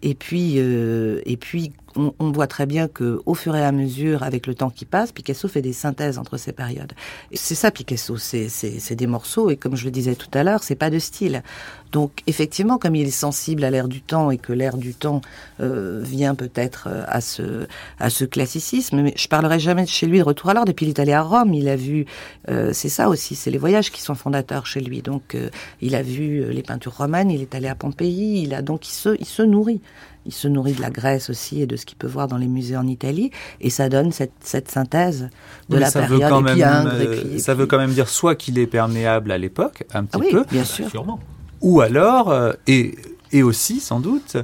[0.03, 4.47] Et puis, et puis on, voit très bien que, au fur et à mesure, avec
[4.47, 6.93] le temps qui passe, Picasso fait des synthèses entre ces périodes.
[7.31, 10.63] Et C'est ça, Picasso, c'est des morceaux, et comme je le disais tout à l'heure,
[10.63, 11.43] c'est pas de style.
[11.91, 15.21] Donc, effectivement, comme il est sensible à l'air du temps et que l'air du temps
[15.61, 17.67] euh, vient peut-être euh, à ce
[17.99, 20.67] à ce classicisme, mais je parlerai jamais de chez lui de retour à l'ordre.
[20.67, 22.05] Depuis, il est allé à Rome, il a vu,
[22.49, 25.01] euh, c'est ça aussi, c'est les voyages qui sont fondateurs chez lui.
[25.01, 25.37] Donc,
[25.81, 29.25] il a vu les peintures romanes, il est allé à Pompéi, il a donc il
[29.25, 29.81] se nourrit.
[30.25, 32.47] Il se nourrit de la Grèce aussi et de ce qu'il peut voir dans les
[32.47, 33.29] musées en Italie,
[33.61, 35.29] et ça donne cette, cette synthèse
[35.69, 36.29] de Oui, la ça veut période.
[36.29, 38.09] quand et même, puis Ingres, et euh, puis- et ça puis- veut quand même dire
[38.09, 40.89] soit qu'il est perméable à l'époque, un petit Ah oui, peu, bien sûr.
[40.89, 41.19] Sûrement.
[41.61, 42.95] ou alors, euh, et,
[43.31, 44.37] et aussi sans doute,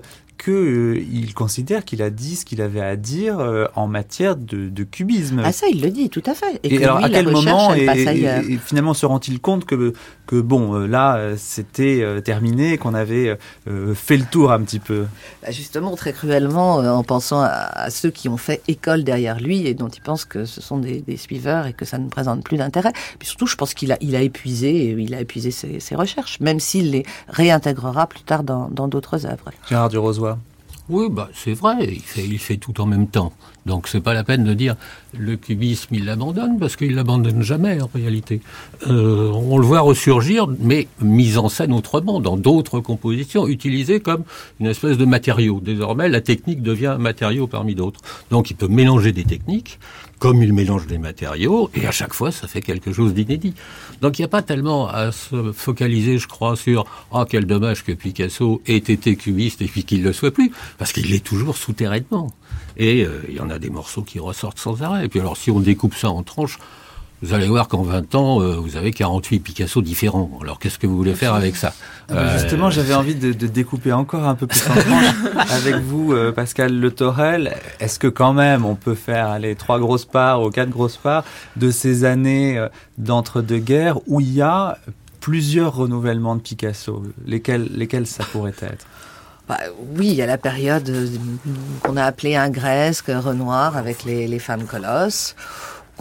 [0.43, 4.83] qu'il considère qu'il a dit ce qu'il avait à dire euh, en matière de, de
[4.83, 5.41] cubisme.
[5.45, 6.59] Ah ça, il le dit, tout à fait.
[6.63, 9.93] Et, Et que alors, lui, à la quel moment et, finalement se rend-il compte que,
[10.25, 14.61] que bon, euh, là, euh, c'était euh, terminé, qu'on avait euh, fait le tour un
[14.61, 15.05] petit peu?
[15.43, 19.39] Bah, Justement, très cruellement, euh, en pensant à, à ceux qui ont fait école derrière
[19.39, 22.09] lui et dont il pense que ce sont des, des suiveurs et que ça ne
[22.09, 22.93] présente plus d'intérêt.
[23.19, 26.39] Puis surtout, je pense qu'il a, il a épuisé, il a épuisé ses, ses recherches,
[26.39, 29.51] même s'il les réintégrera plus tard dans dans d'autres œuvres.
[29.69, 30.30] Gérard Durozois.
[30.93, 33.31] Oui, bah, c'est vrai, il fait, tout en même temps.
[33.65, 34.75] Donc c'est pas la peine de dire
[35.17, 38.41] le cubisme il l'abandonne parce qu'il l'abandonne jamais en réalité.
[38.87, 44.23] Euh, on le voit ressurgir, mais mis en scène autrement, dans d'autres compositions, utilisé comme
[44.59, 45.61] une espèce de matériau.
[45.63, 48.01] Désormais, la technique devient un matériau parmi d'autres.
[48.29, 49.79] Donc il peut mélanger des techniques,
[50.21, 53.55] comme il mélange des matériaux, et à chaque fois ça fait quelque chose d'inédit.
[54.01, 57.83] Donc il n'y a pas tellement à se focaliser, je crois, sur ah quel dommage
[57.83, 61.57] que Picasso ait été cubiste et puis qu'il le soit plus, parce qu'il l'est toujours
[61.57, 62.31] souterrainement.
[62.77, 65.05] Et euh, il y en a des morceaux qui ressortent sans arrêt.
[65.05, 66.59] Et puis alors si on découpe ça en tranches,
[67.21, 70.29] vous allez voir qu'en 20 ans, euh, vous avez 48 Picasso différents.
[70.41, 71.73] Alors qu'est-ce que vous voulez faire avec ça?
[72.09, 75.49] Ah bah, Euh, Justement, j'avais envie de, de découper encore un peu plus en tranches
[75.51, 77.55] avec vous, euh, Pascal Le Torel.
[77.79, 81.23] Est-ce que quand même on peut faire aller trois grosses parts ou quatre grosses parts
[81.57, 84.77] de ces années euh, d'entre-deux-guerres où il y a
[85.19, 87.03] plusieurs renouvellements de Picasso?
[87.25, 88.85] Lesquels, lesquels ça pourrait être?
[89.47, 89.57] Bah,
[89.97, 91.07] oui, il y a la période euh,
[91.83, 95.35] qu'on a appelée ingresque, Renoir, avec les, les femmes colosses,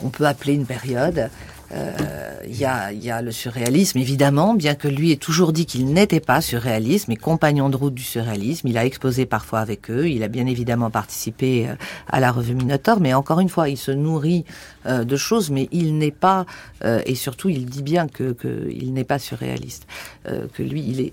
[0.00, 1.30] qu'on peut appeler une période.
[1.72, 6.18] Euh, Il y, a, le surréalisme, évidemment, bien que lui ait toujours dit qu'il n'était
[6.18, 8.66] pas surréaliste, mais compagnon de route du surréalisme.
[8.66, 11.74] Il a exposé parfois avec eux, il a bien évidemment participé euh,
[12.08, 14.44] à la revue Minotaur, mais encore une fois, il se nourrit
[14.86, 16.44] euh, de choses, mais il n'est pas,
[16.82, 19.86] et surtout, il dit bien que, que il n'est pas surréaliste,
[20.24, 21.12] que lui, il est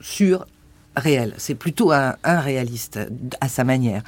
[0.00, 0.46] sur
[0.96, 1.34] réel.
[1.38, 2.98] C'est plutôt un, réaliste
[3.40, 4.02] à sa manière.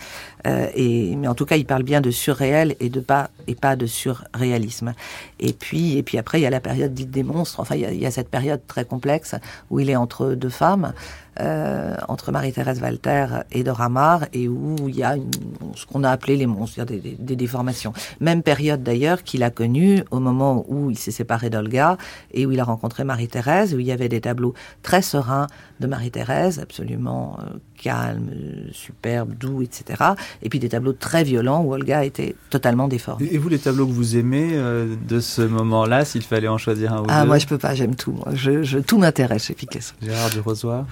[0.46, 3.54] Euh, et, mais en tout cas, il parle bien de surréel et de pas et
[3.54, 4.94] pas de surréalisme.
[5.38, 7.60] Et puis et puis après, il y a la période dite des monstres.
[7.60, 9.34] Enfin, il y a, cette période très complexe
[9.70, 10.92] où il est entre deux femmes,
[11.40, 15.30] euh, entre Marie-Thérèse Walter et Dora Maar, et où il y a une-
[15.74, 17.92] ce qu'on a appelé les monstres, des déformations.
[18.20, 21.98] Même période d'ailleurs qu'il a connue au moment où il s'est séparé d'Olga
[22.32, 25.46] et où il a rencontré Marie-Thérèse, où il y avait des tableaux très sereins
[25.80, 28.30] de Marie-Thérèse, absolument euh, calme,
[28.72, 30.02] superbe, doux, etc.
[30.42, 33.28] Et puis des tableaux très violents où Olga était totalement déformée.
[33.30, 36.92] Et vous, les tableaux que vous aimez euh, de ce moment-là, s'il fallait en choisir
[36.92, 38.12] un ou Ah, deux moi je peux pas, j'aime tout.
[38.12, 38.28] Moi.
[38.34, 39.94] Je, je, tout m'intéresse chez Picasso.
[40.02, 40.86] Gérard Durozois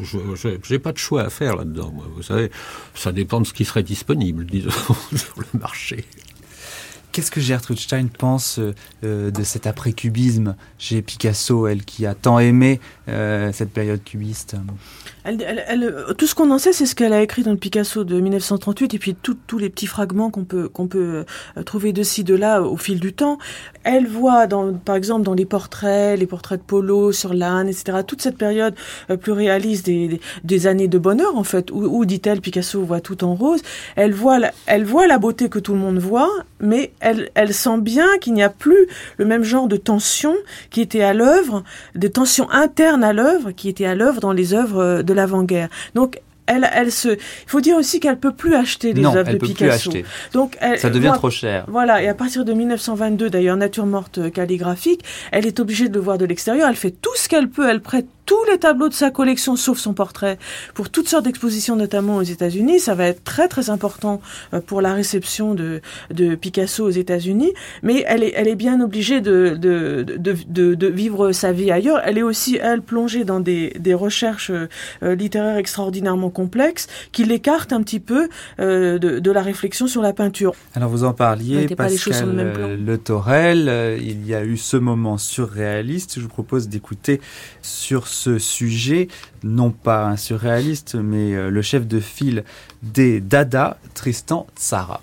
[0.00, 1.90] Je n'ai pas de choix à faire là-dedans.
[1.92, 2.04] moi.
[2.14, 2.50] Vous savez,
[2.94, 4.70] ça dépend de ce qui serait disponible, disons,
[5.16, 6.04] sur le marché.
[7.18, 12.14] Qu'est-ce que Gertrude Stein pense euh, euh, de cet après-cubisme chez Picasso, elle qui a
[12.14, 12.78] tant aimé
[13.08, 14.54] euh, cette période cubiste?
[16.16, 18.94] Tout ce qu'on en sait, c'est ce qu'elle a écrit dans le Picasso de 1938
[18.94, 21.24] et puis tous les petits fragments qu'on peut, euh,
[21.64, 23.38] trouver de ci, de là au fil du temps.
[23.84, 24.46] Elle voit,
[24.84, 28.74] par exemple, dans les portraits, les portraits de Polo sur l'âne, etc., toute cette période
[29.10, 33.34] euh, plus réaliste des, années de bonheur, en fait, où, dit-elle, Picasso voit tout en
[33.34, 33.60] rose.
[33.96, 38.34] Elle voit, la, la beauté que tout le monde voit, mais elle, sent bien qu'il
[38.34, 38.86] n'y a plus
[39.16, 40.34] le même genre de tension
[40.70, 41.64] qui était à l'œuvre,
[41.94, 45.68] de tension interne à l'œuvre qui était à l'œuvre dans les œuvres de l'avant-guerre.
[45.94, 47.10] Donc elle, elle se.
[47.10, 49.92] Il faut dire aussi qu'elle peut plus acheter les œuvres de Picasso.
[50.32, 51.64] Donc elle, ça devient trop cher.
[51.68, 52.02] Voilà.
[52.02, 56.16] Et à partir de 1922, d'ailleurs, Nature morte calligraphique, elle est obligée de le voir
[56.16, 56.68] de l'extérieur.
[56.68, 57.68] Elle fait tout ce qu'elle peut.
[57.68, 60.38] Elle prête tous les tableaux de sa collection, sauf son portrait,
[60.74, 62.78] pour toutes sortes d'expositions, notamment aux États-Unis.
[62.78, 64.20] Ça va être très très important
[64.52, 65.80] euh, pour la réception de,
[66.12, 67.54] de Picasso aux États-Unis.
[67.82, 72.02] Mais elle est, elle est bien obligée de, de, de, de, vivre sa vie ailleurs.
[72.04, 77.72] Elle est aussi, elle, plongée dans des, des recherches euh, littéraires extraordinairement complexes qui l'écartent
[77.72, 78.28] un petit peu
[78.60, 80.52] euh, de, de, la réflexion sur la peinture.
[80.74, 86.16] Alors vous en parliez, Pascal le, le Torel, il y a eu ce moment surréaliste.
[86.16, 87.22] Je vous propose d'écouter
[87.62, 89.08] sur ce sujet,
[89.42, 92.44] non pas un surréaliste, mais euh, le chef de file
[92.82, 95.00] des Dada, Tristan Tzara.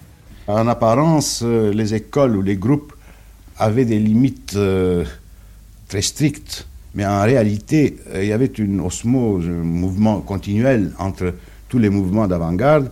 [0.47, 2.93] En apparence, euh, les écoles ou les groupes
[3.57, 5.05] avaient des limites euh,
[5.87, 11.33] très strictes, mais en réalité, il y avait une osmose, un mouvement continuel entre
[11.67, 12.91] tous les mouvements d'avant-garde.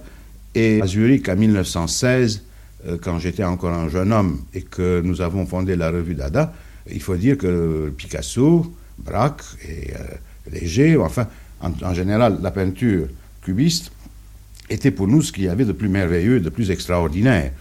[0.56, 2.44] Et à Zurich, en 1916,
[3.02, 6.52] quand j'étais encore un jeune homme et que nous avons fondé la revue Dada,
[6.92, 11.28] il faut dire que Picasso, Braque et euh, Léger, enfin,
[11.62, 13.08] en, général, la peinture
[13.42, 13.92] cubiste
[14.70, 17.52] était pour nous ce qu'il y avait de plus merveilleux, de plus extraordinaire.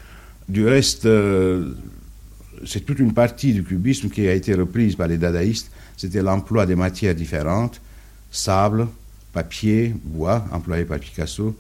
[0.49, 1.75] Du reste, euh,
[2.67, 5.71] c'est toute une partie du cubisme qui a été reprise par les dadaïstes.
[5.97, 7.81] C'était l'emploi des matières différentes,
[8.31, 8.89] sable,
[9.33, 11.57] papier, bois, employé par Picasso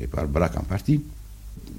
[0.00, 1.02] et par Braque en partie.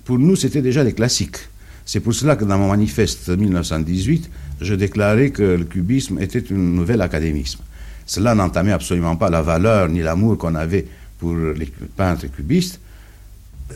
[0.05, 1.38] Pour nous, c'était déjà des classiques.
[1.86, 4.30] C'est pour cela que dans mon manifeste 1918,
[4.62, 7.59] je déclarais que le cubisme était un nouvel académisme.
[8.05, 10.86] Cela n'entamait absolument pas la valeur ni l'amour qu'on avait
[11.18, 12.80] pour les peintres cubistes,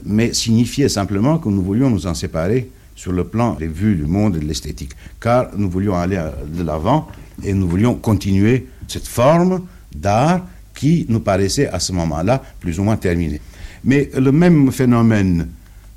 [0.06, 4.06] mais signifiait simplement que nous voulions nous en séparer sur le plan des vues du
[4.06, 7.08] monde et de l'esthétique, car nous voulions aller de l'avant
[7.44, 12.84] et nous voulions continuer cette forme d'art qui nous paraissait à ce moment-là plus ou
[12.84, 13.42] moins terminée.
[13.84, 15.48] Mais le même phénomène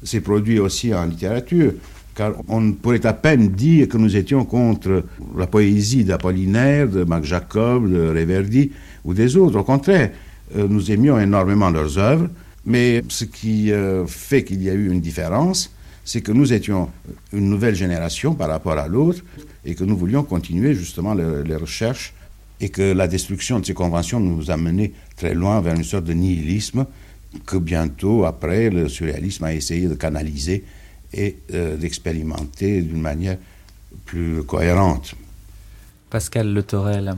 [0.03, 1.73] s'est produit aussi en littérature
[2.19, 5.05] car on pourrait à peine dire que nous étions contre
[5.37, 8.73] la poésie d'Apollinaire, de Mac Jacob, de Reverdy
[9.05, 9.57] ou des autres.
[9.61, 10.11] Au contraire,
[10.57, 12.29] euh, nous aimions énormément leurs œuvres,
[12.67, 15.73] mais ce qui euh, fait qu'il y a eu une différence,
[16.05, 16.91] c'est que nous étions
[17.33, 19.23] une nouvelle génération par rapport à l'autre
[19.65, 22.15] et que nous voulions continuer justement les, recherches
[22.61, 26.05] et que la destruction de ces conventions nous a menés très loin vers une sorte
[26.05, 26.85] de nihilisme
[27.47, 30.65] que bientôt, après, le surréalisme a essayé de canaliser
[31.13, 33.39] et euh, d'expérimenter d'une manière
[34.05, 35.15] plus cohérente.
[36.11, 37.15] Pascal Le Torel.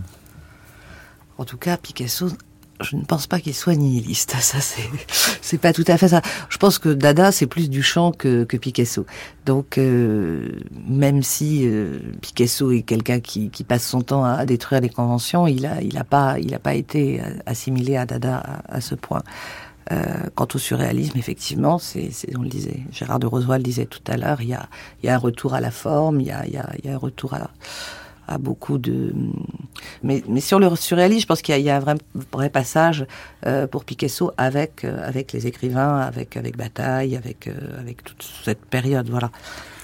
[1.38, 2.28] En tout cas, Picasso,
[2.80, 4.34] je ne pense pas qu'il soit nihiliste.
[4.40, 4.88] Ça, c'est,
[5.40, 6.22] c'est pas tout à fait ça.
[6.48, 9.06] Je pense que Dada, c'est plus du chant que, que Picasso.
[9.46, 10.48] Donc, euh,
[10.88, 15.46] même si euh, Picasso est quelqu'un qui, qui, passe son temps à, détruire les conventions,
[15.46, 18.94] il a, il a pas, il a pas été assimilé à Dada à, à ce
[18.94, 19.22] point.
[19.92, 24.02] Euh, quant au surréalisme, effectivement, c'est, on le disait, Gérard de Rosoy le disait tout
[24.06, 24.68] à l'heure, il y a,
[25.02, 26.96] y a un retour à la forme, il y a, y a, y a un
[26.96, 27.50] retour à,
[28.28, 29.12] à beaucoup de...
[30.04, 31.96] Mais, mais sur le surréalisme, je pense qu'il y a, il y a un vrai,
[32.32, 33.04] vrai passage
[33.46, 38.24] euh, pour Picasso avec, euh, avec les écrivains, avec, avec Bataille, avec, euh, avec toute
[38.44, 39.30] cette période, voilà.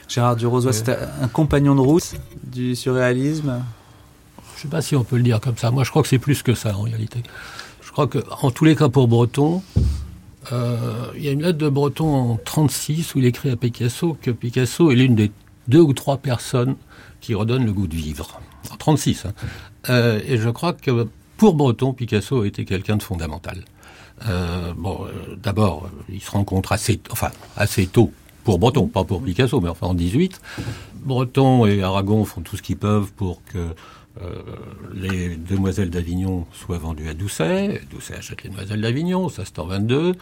[0.09, 3.61] Gérard de Rosoy, c'était un compagnon de route du surréalisme?
[4.55, 5.73] Je ne sais pas si on peut le dire comme ça.
[5.73, 7.25] Moi, je crois que c'est plus que ça, en réalité.
[7.97, 9.62] Crois que, en tous les cas, pour Breton,
[10.53, 14.18] euh, il y a une lettre de Breton en 36 où il écrit à Picasso
[14.20, 15.32] que Picasso est l'une des
[15.66, 16.76] deux ou trois personnes
[17.22, 18.38] qui redonnent le goût de vivre.
[18.70, 19.24] En 36.
[19.24, 19.32] Hein.
[19.88, 23.64] Euh, et je crois que pour Breton, Picasso a été quelqu'un de fondamental.
[24.28, 25.07] Euh, bon,
[25.42, 28.12] d'abord, il se rencontre assez, enfin, assez tôt
[28.44, 30.38] pour Breton, pas pour Picasso, mais enfin en 18.
[30.97, 33.74] Breton et Aragon font tout ce qu'ils peuvent pour que
[34.23, 34.43] euh,
[34.95, 37.83] les demoiselles d'Avignon soient vendues à Doucet.
[37.91, 40.14] Doucet achète les demoiselles d'Avignon, ça c'est en 22.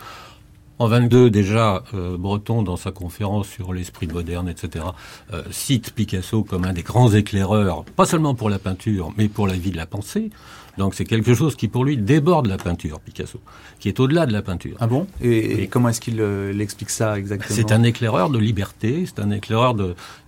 [0.80, 4.84] En 22, déjà, euh, Breton, dans sa conférence sur l'esprit moderne, etc.,
[5.32, 9.47] euh, cite Picasso comme un des grands éclaireurs, pas seulement pour la peinture, mais pour
[9.47, 10.30] la vie de la pensée.
[10.76, 13.38] Donc c'est quelque chose qui, pour lui, déborde la peinture, Picasso,
[13.78, 14.76] qui est au-delà de la peinture.
[14.80, 15.07] Ah bon?
[15.22, 16.20] Et, comment est-ce qu'il
[16.61, 17.55] explique ça exactement?
[17.55, 19.76] C'est un éclaireur de liberté, c'est un éclaireur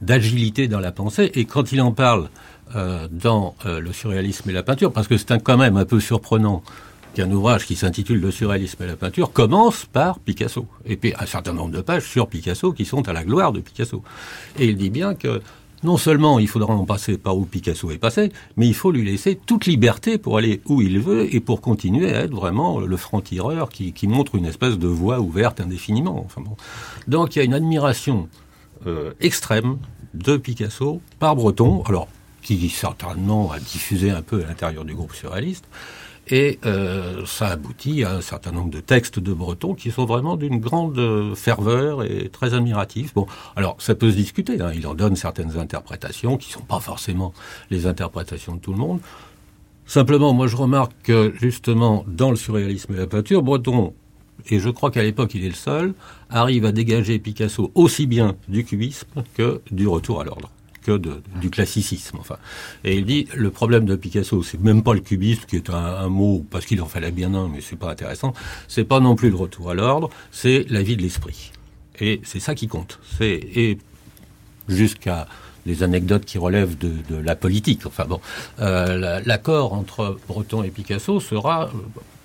[0.00, 2.28] d'agilité dans la pensée, et quand il en parle
[2.74, 6.00] euh, dans euh, le surréalisme et la peinture, parce que c'est quand même un peu
[6.00, 6.62] surprenant
[7.14, 10.66] qu'un ouvrage qui s'intitule Le surréalisme et la peinture commence par Picasso.
[10.84, 13.60] Et puis un certain nombre de pages sur Picasso qui sont à la gloire de
[13.60, 14.02] Picasso.
[14.58, 15.40] Et il dit bien que
[15.82, 19.04] non seulement il faudra en passer par où Picasso est passé, mais il faut lui
[19.04, 22.96] laisser toute liberté pour aller où il veut et pour continuer à être vraiment le
[22.96, 26.26] franc-tireur qui, montre une espèce de voie ouverte indéfiniment.
[27.08, 28.28] Donc il y a une admiration
[28.86, 29.78] euh, extrême
[30.14, 32.08] de Picasso par Breton, alors
[32.46, 35.64] qui certainement a diffusé un peu à l'intérieur du groupe surréaliste,
[36.28, 40.36] et euh, ça aboutit à un certain nombre de textes de Breton qui sont vraiment
[40.36, 43.14] d'une grande ferveur et très admiratifs.
[43.14, 44.60] Bon, alors ça peut se discuter.
[44.60, 44.72] Hein.
[44.74, 47.32] Il en donne certaines interprétations qui ne sont pas forcément
[47.70, 49.00] les interprétations de tout le monde.
[49.86, 53.92] Simplement, moi je remarque que justement dans le surréalisme et la peinture, Breton,
[54.50, 55.94] et je crois qu'à l'époque il est le seul,
[56.28, 60.50] arrive à dégager Picasso aussi bien du cubisme que du retour à l'ordre
[60.86, 61.00] que
[61.40, 62.18] du classicisme.
[62.20, 62.36] Enfin.
[62.84, 66.08] Et il dit, le problème de Picasso, c'est même pas le cubisme, qui est un,
[66.08, 68.32] mot, parce qu'il en fallait bien un, mais c'est pas intéressant,
[68.68, 71.50] c'est pas non plus le retour à l'ordre, c'est la vie de l'esprit.
[71.98, 73.00] Et c'est ça qui compte.
[73.18, 73.78] C'est, et
[74.68, 75.26] jusqu'à
[75.64, 77.86] des anecdotes qui relèvent de, la politique.
[77.86, 78.20] Enfin bon,
[78.60, 81.68] euh, l'accord entre Breton et Picasso sera euh,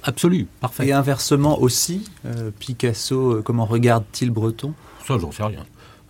[0.04, 0.88] absolu, parfait.
[0.88, 4.74] Et inversement aussi, euh, Picasso, comment regarde-t-il Breton?
[5.08, 5.66] Ça, j'en sais rien.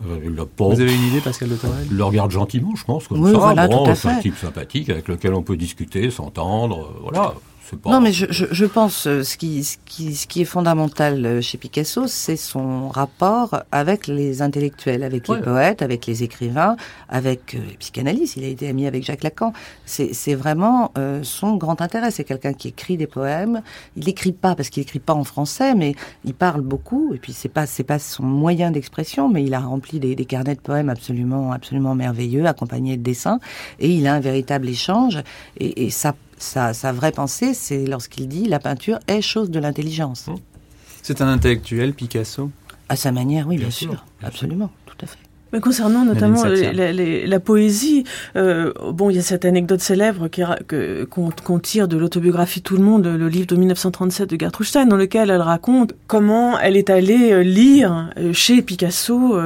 [0.07, 1.87] Euh, Vous avez une idée, Pascal de Torel?
[1.89, 3.07] Il le regarde gentiment, je pense.
[3.07, 6.89] Comme oui, Voilà, tout à c'est un type sympathique avec lequel on peut discuter, s'entendre.
[7.13, 7.19] Euh,
[7.85, 11.25] Non, mais je, je, je, pense euh, ce qui, ce qui, ce qui est fondamental
[11.25, 16.75] euh, chez Picasso, c'est son rapport avec les intellectuels, avec les poètes, avec les écrivains,
[17.07, 18.35] avec euh, les psychanalystes.
[18.35, 19.53] Il a été ami avec Jacques Lacan.
[19.85, 22.11] C'est vraiment euh, son grand intérêt.
[22.11, 23.61] C'est quelqu'un qui écrit des poèmes.
[23.95, 25.95] Il n'écrit pas parce qu'il écrit pas en français, mais
[26.25, 27.13] il parle beaucoup.
[27.13, 30.25] Et puis c'est pas c'est pas son moyen d'expression, mais il a rempli des, des,
[30.25, 33.39] carnets de poèmes absolument absolument merveilleux, accompagnés de dessins.
[33.79, 35.21] Et il a un véritable échange.
[35.57, 40.27] Et, et ça sa, vraie pensée, c'est lorsqu'il dit la peinture est chose de l'intelligence.
[41.01, 42.51] C'est un intellectuel, Picasso?
[42.89, 45.19] À sa manière, oui, bien, sûr, absolument, tout à fait.
[45.53, 48.05] Mais concernant notamment la, poésie,
[48.37, 53.05] euh, bon, il y a cette anecdote célèbre qu'on tire de l'autobiographie Tout le monde,
[53.05, 57.33] le livre de 1937 de Gertrude Stein, dans lequel elle raconte comment elle est allée
[57.33, 59.37] euh, lire euh, chez Picasso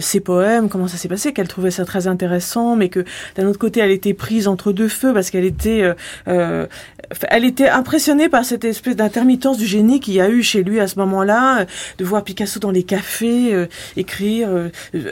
[0.00, 3.04] ses poèmes, comment ça s'est passé, qu'elle trouvait ça très intéressant, mais que
[3.36, 5.92] d'un autre côté, elle était prise entre deux feux parce qu'elle était,
[6.26, 10.80] elle était impressionnée par cette espèce d'intermittence du génie qu'il y a eu chez lui
[10.80, 11.66] à ce moment-là,
[11.98, 13.66] de voir Picasso dans les cafés
[13.96, 14.48] écrire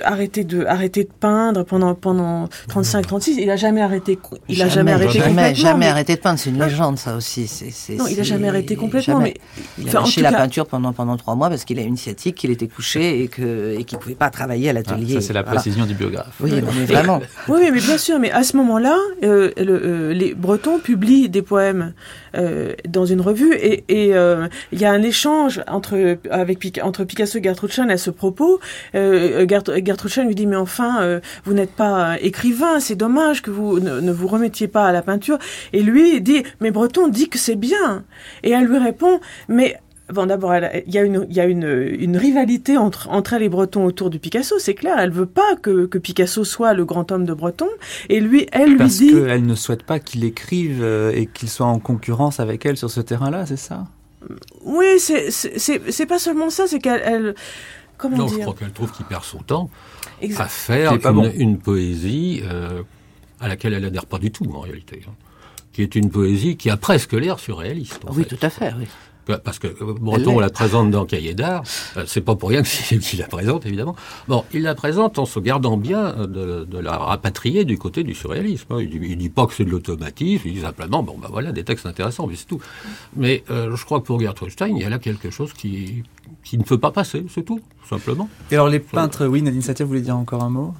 [0.07, 4.69] arrêté de arrêter de peindre pendant pendant 35 36 il a jamais arrêté il a
[4.69, 8.07] jamais, arrêté jamais, complètement jamais arrêté de peindre c'est une légende ça aussi c'est non
[8.07, 9.35] il a jamais arrêté complètement mais
[9.79, 12.51] il a lâché la peinture pendant pendant trois mois parce qu'il a une sciatique qu'il
[12.51, 15.15] était couché et que et qu'il pouvait pas travailler à l'atelier.
[15.15, 16.35] ça c'est la précision du biographe.
[16.41, 17.21] Oui mais vraiment.
[17.49, 21.93] Oui mais bien sûr mais à ce moment-là euh, euh, les Bretons publient des poèmes
[22.37, 27.43] euh, dans une revue et il y a un échange entre avec entre Picasso et
[27.43, 28.61] Gertrude Stein à ce propos
[28.95, 33.51] Gertrude Gertrude lui dit mais enfin euh, vous n'êtes pas euh, écrivain, c'est dommage que
[33.51, 35.39] vous ne, vous remettiez pas à la peinture.
[35.73, 38.05] Et lui dit mais Breton dit que c'est bien.
[38.43, 39.77] Et elle lui répond mais
[40.13, 41.65] Bon, d'abord, il y a, une, il y a une,
[41.99, 44.97] une rivalité entre, entre elle et Breton autour du Picasso, c'est clair.
[44.99, 47.69] Elle veut pas que, que Picasso soit le grand homme de Breton.
[48.09, 49.11] Et lui, elle lui dit...
[49.11, 52.77] Parce qu'elle ne souhaite pas qu'il écrive euh, et qu'il soit en concurrence avec elle
[52.77, 53.87] sur ce terrain-là, c'est ça?
[54.65, 57.35] Oui, c'est pas seulement ça, c'est qu'elle
[58.05, 59.71] non, je crois qu'elle trouve qu'il perd son temps
[60.37, 60.93] à faire
[61.35, 62.83] une, poésie euh,
[63.41, 65.13] à laquelle elle adhère pas du tout en réalité, hein.
[65.73, 68.01] qui est une poésie qui a presque l'air surréaliste.
[68.11, 68.75] oui, tout à fait.
[68.79, 68.87] Oui.
[69.45, 71.63] Parce que euh, Breton la présente dans Cahiers d'art,
[71.97, 72.63] euh, c'est pas pour rien
[73.01, 73.97] qu'il la présente évidemment.
[74.29, 78.73] Bon, il la présente en se gardant bien de, la rapatrier du côté du surréalisme.
[78.73, 78.81] Hein.
[78.81, 81.65] Il, dit, dit pas que c'est de l'automatisme, il dit simplement bon ben voilà des
[81.65, 82.61] textes intéressants, mais c'est tout.
[83.17, 86.05] Mais je crois que pour Gertrude Stein, il y a là quelque chose qui
[86.45, 88.29] qui ne peut pas passer, c'est tout, simplement.
[88.51, 90.75] Et alors les peintres, oui, Nadine Satia voulait dire encore un mot?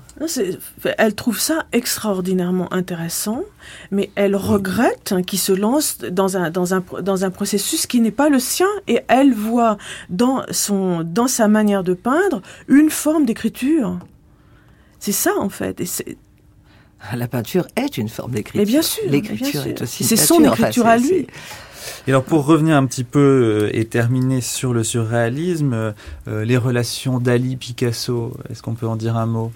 [0.99, 3.43] Elle trouve ça extraordinairement intéressant,
[3.91, 8.11] mais elle regrette qu'il se lance dans un, dans, un, dans un processus qui n'est
[8.11, 9.77] pas le sien, et elle voit
[10.09, 13.99] dans, son, dans sa manière de peindre une forme d'écriture.
[14.99, 15.81] C'est ça, en fait.
[15.81, 16.17] Et
[17.15, 18.61] la peinture est une forme d'écriture.
[18.61, 19.05] Mais bien sûr.
[19.09, 20.05] L'écriture est aussi.
[20.05, 21.27] C'est son écriture à lui.
[22.07, 23.19] Et alors pour revenir un petit peu
[23.65, 25.95] euh, et terminer sur le surréalisme,
[26.29, 29.53] euh, les relations Dali-Picasso, est-ce qu'on peut en dire un mot?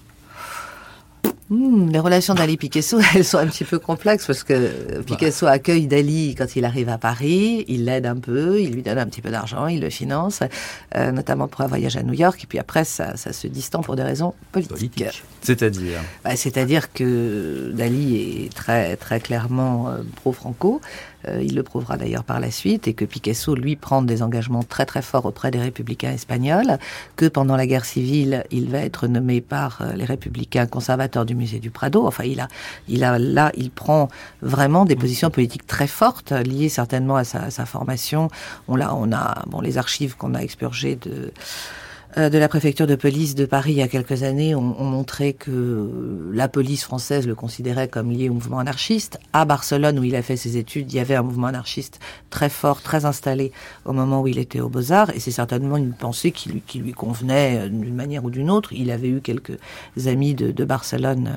[1.51, 6.33] Hmm, les relations Dali-Picasso, elles sont un petit peu complexes parce que Picasso accueille Dali
[6.33, 9.31] quand il arrive à Paris, il l'aide un peu, il lui donne un petit peu
[9.31, 10.43] d'argent, il le finance,
[10.95, 13.81] euh, notamment pour un voyage à New York, et puis après ça, ça se distend
[13.81, 15.03] pour des raisons politiques.
[15.41, 15.99] C'est-à-dire?
[16.23, 20.79] Bah, C'est-à-dire que Dali est très, très clairement euh, pro-franco,
[21.27, 24.63] euh, il le prouvera d'ailleurs par la suite, et que Picasso, lui, prend des engagements
[24.63, 26.77] très très forts auprès des républicains espagnols,
[27.15, 31.59] que pendant la guerre civile, il va être nommé par les républicains conservateurs du musée
[31.59, 32.05] du Prado.
[32.05, 32.47] Enfin, il a,
[32.87, 34.09] il a là, il prend
[34.41, 38.29] vraiment des positions politiques très fortes, liées certainement à sa, sa formation.
[38.67, 41.31] On l'a, on a, bon, les archives qu'on a expurgées de euh,
[42.17, 45.33] de la préfecture de police de Paris il y a quelques années ont, ont, montré
[45.33, 49.19] que la police française le considérait comme lié au mouvement anarchiste.
[49.33, 51.99] À Barcelone, où il a fait ses études, il y avait un mouvement anarchiste
[52.29, 53.51] très fort, très installé
[53.85, 57.59] au moment où il était aux Beaux-Arts, et c'est certainement une pensée qui lui, convenait
[57.59, 58.73] euh, d'une manière ou d'une autre.
[58.73, 59.57] Il avait eu quelques
[60.05, 61.31] amis de, Barcelone.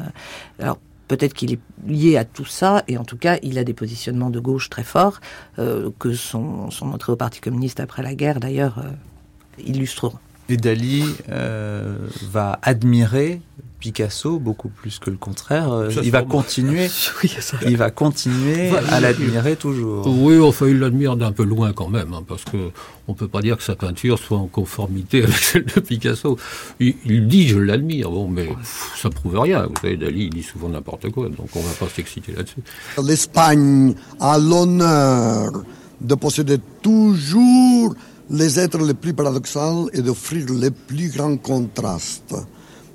[0.60, 3.64] euh, Alors, Peut-être qu'il est lié à tout ça, et en tout cas, il a
[3.64, 5.20] des positionnements de gauche très forts,
[5.58, 10.18] euh, que son, son entrée au Parti communiste après la guerre, d'ailleurs, euh, illustreront.
[10.48, 11.96] Et Dali euh,
[12.30, 13.40] va admirer
[13.80, 15.70] Picasso beaucoup plus que le contraire.
[15.72, 16.88] Euh, Ça, il va continuer,
[17.22, 20.06] Oui, ça- il va continuer à il- l'admirer toujours.
[20.06, 22.70] Oui, enfin, il l'admire d'un peu loin quand même, hein, parce que
[23.08, 26.38] on peut pas dire que sa peinture soit en conformité avec celle de Picasso.
[26.80, 29.64] Il, il dit je l'admire, bon, mais pff, ça prouve rien.
[29.66, 32.60] Vous savez, Dali, il dit souvent n'importe quoi, donc on va pas s'exciter là-dessus.
[33.02, 35.52] L'Espagne a l'honneur
[36.00, 37.94] de posséder toujours
[38.30, 42.34] les êtres les plus paradoxaux et d'offrir les plus grands contrastes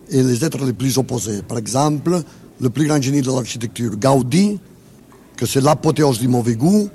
[0.09, 1.41] et les êtres les plus opposés.
[1.43, 2.21] Par exemple,
[2.59, 4.59] le plus grand génie de l'architecture, Gaudi,
[5.37, 6.89] que c'est l'apothéose du mauvais goût,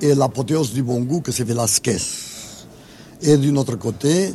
[0.00, 1.98] et l'apothéose du bon goût, que c'est Velázquez.
[3.22, 4.34] Et d'un autre côté,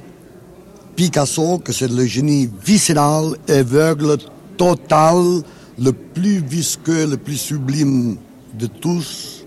[0.96, 4.18] Picasso, que c'est le génie viscéral, aveugle,
[4.58, 5.44] total,
[5.80, 8.18] le plus visqueux, le plus sublime
[8.58, 9.46] de tous,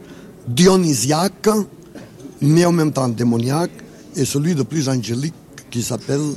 [0.48, 1.48] dionysiaque,
[2.40, 3.83] mais en même temps démoniaque,
[4.16, 5.34] et celui le plus angélique
[5.70, 6.34] qui s'appelle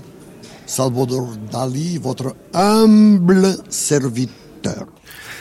[0.65, 4.85] Salvador Dali, votre humble serviteur.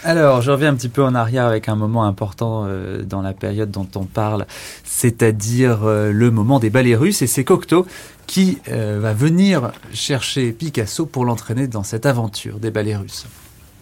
[0.05, 3.33] Alors, je reviens un petit peu en arrière avec un moment important euh, dans la
[3.33, 4.47] période dont on parle,
[4.85, 7.87] c'est-à-dire euh, le moment des ballets russes, et c'est Cocteau
[8.29, 13.27] qui euh, va venir chercher Picasso pour l'entraîner dans cette aventure des ballets russes.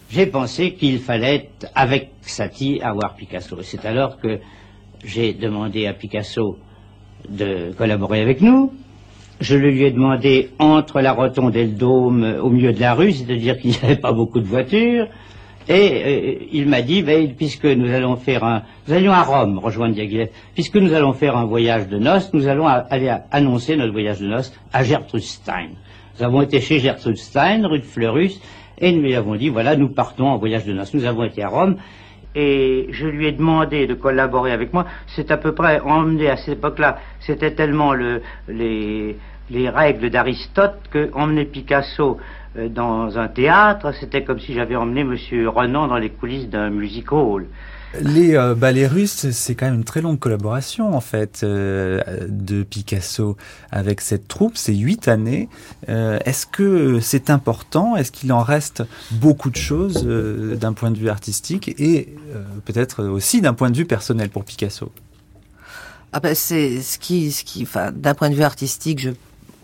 [0.09, 3.59] J'ai pensé qu'il fallait, avec Satie, avoir Picasso.
[3.59, 4.39] Et c'est alors que
[5.03, 6.57] j'ai demandé à Picasso
[7.29, 8.71] de collaborer avec nous.
[9.41, 13.11] Je lui ai demandé entre la rotonde et le dôme, au milieu de la rue,
[13.11, 15.07] c'est-à-dire qu'il n'y avait pas beaucoup de voitures.
[15.67, 19.57] Et euh, il m'a dit, ben, puisque nous allons faire un, nous allions à Rome
[19.57, 23.91] rejoindre Diaghilev, puisque nous allons faire un voyage de noces, nous allons aller annoncer notre
[23.91, 25.69] voyage de noces à Gertrude Stein.
[26.17, 28.39] Nous avons été chez Gertrude Stein, rue de Fleurus,
[28.77, 30.93] et nous lui avons dit, voilà, nous partons en voyage de noces.
[30.93, 31.77] Nous avons été à Rome,
[32.35, 34.85] et je lui ai demandé de collaborer avec moi.
[35.07, 36.99] C'est à peu près emmené à cette époque-là.
[37.21, 39.17] C'était tellement le, les,
[39.49, 42.19] les règles d'Aristote que emmener Picasso
[42.57, 46.69] euh, dans un théâtre, c'était comme si j'avais emmené Monsieur Renan dans les coulisses d'un
[46.69, 47.45] music hall.
[48.01, 52.63] Les euh, ballets russes, c'est quand même une très longue collaboration en fait euh, de
[52.63, 53.37] Picasso
[53.71, 54.57] avec cette troupe.
[54.57, 55.47] C'est huit années.
[55.87, 57.95] Euh, Est-ce que c'est important?
[57.95, 62.15] Est-ce qu'il en reste beaucoup de choses d'un point de vue artistique et
[62.65, 64.91] peut-être aussi d'un point de vue personnel pour Picasso?
[66.11, 69.09] Ah ben c'est ce qui, ce qui, enfin, d'un point de vue artistique, je,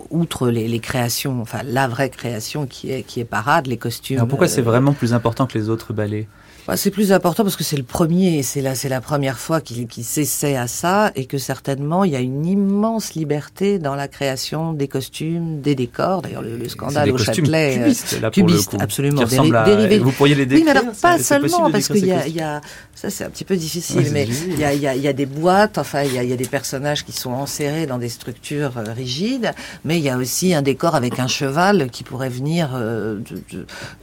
[0.09, 4.17] outre les, les créations, enfin la vraie création qui est qui est parade, les costumes.
[4.17, 6.27] Alors pourquoi c'est vraiment plus important que les autres ballets?
[6.67, 10.55] Bah, c'est plus important parce que c'est le premier, c'est la, première fois qu'il s'essaie
[10.55, 14.87] à ça et que certainement il y a une immense liberté dans la création des
[14.87, 16.21] costumes, des décors.
[16.21, 19.21] D'ailleurs, le, le scandale des au Châtelet, euh, cubistes, là, pour le cubiste, coup, absolument,
[19.21, 19.99] à- dérivé.
[19.99, 22.61] vous pourriez les Oui, mais alors décrire, pas seulement parce décrire qu'il y y a,
[22.93, 25.01] ça c'est un petit peu difficile, Ouais, mais il y a, il y, a, il
[25.01, 27.31] y a des boîtes, enfin il y a, il y a des personnages qui sont
[27.31, 29.53] enserrés dans des structures euh, rigides,
[29.83, 33.19] mais il y a aussi un décor avec un cheval qui pourrait venir euh,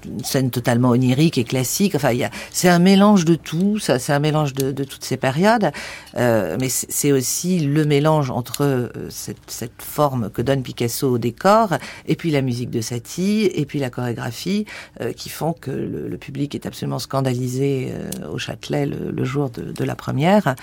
[0.03, 1.95] d'une scène totalement onirique et classique.
[1.95, 4.85] Enfin, il y a, c'est un mélange de tout, ça, c'est un mélange de, de
[4.85, 5.71] toutes ces périodes,
[6.17, 11.19] euh, mais c'est aussi le mélange entre euh, cette, cette forme que donne Picasso au
[11.19, 11.75] décor
[12.07, 14.67] et puis la musique de Satie et puis la chorégraphie
[15.01, 19.25] euh, qui font que le, le public est absolument scandalisé euh, au Châtelet le, le
[19.25, 20.55] jour de, de la première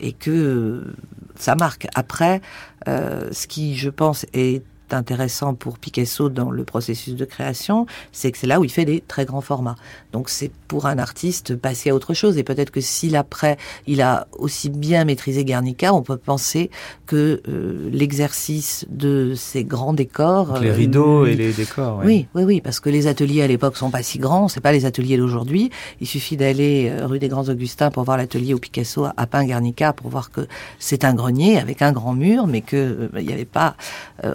[0.00, 0.94] et que euh,
[1.36, 1.86] ça marque.
[1.94, 2.40] Après,
[2.88, 4.62] euh, ce qui, je pense, est
[4.92, 8.84] intéressant pour Picasso dans le processus de création, c'est que c'est là où il fait
[8.84, 9.76] des très grands formats.
[10.12, 12.36] Donc c'est pour un artiste passer à autre chose.
[12.38, 13.56] Et peut-être que s'il après,
[13.86, 16.70] il a aussi bien maîtrisé Guernica, on peut penser
[17.06, 20.58] que euh, l'exercice de ces grands décors...
[20.58, 22.00] les rideaux et les décors.
[22.04, 24.72] Oui, oui, oui, parce que les ateliers à l'époque sont pas si grands, c'est pas
[24.72, 25.70] les ateliers d'aujourd'hui.
[26.00, 29.92] Il suffit d'aller rue des Grands Augustins pour voir l'atelier où Picasso a peint Guernica,
[29.92, 30.46] pour voir que
[30.78, 33.76] c'est un grenier avec un grand mur, mais que il n'y avait pas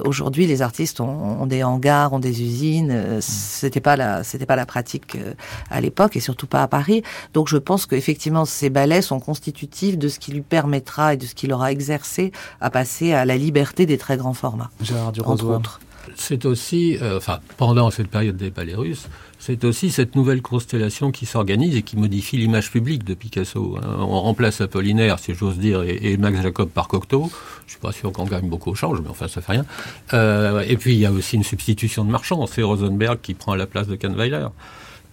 [0.06, 2.92] aujourd'hui les artistes ont, des hangars, ont des usines.
[2.92, 3.22] Euh, mm.
[3.22, 5.34] C'était pas la, c'était pas la pratique euh,
[5.70, 7.04] à l'époque et surtout pas à Paris.
[7.34, 11.26] Donc je pense qu'effectivement ces ballets sont constitutifs de ce qui lui permettra et de
[11.26, 12.32] ce qu'il aura exercé
[12.62, 14.70] à passer à la liberté des très grands formats.
[14.82, 15.80] Gérard entre autres.
[16.16, 19.08] C'est aussi, euh, enfin, pendant cette période des ballets russes,
[19.40, 23.78] c'est aussi cette nouvelle constellation qui s'organise et qui modifie l'image publique de Picasso.
[23.82, 23.96] Hein.
[24.00, 27.32] On remplace Apollinaire, si j'ose dire, et, Max Jacob par Cocteau.
[27.66, 29.66] Je suis pas sûr qu'on gagne beaucoup au change, mais enfin, ça fait rien.
[30.14, 32.46] Euh, et puis, il y a aussi une substitution de marchand.
[32.48, 34.48] C'est Rosenberg qui prend la place de Kahnweiler.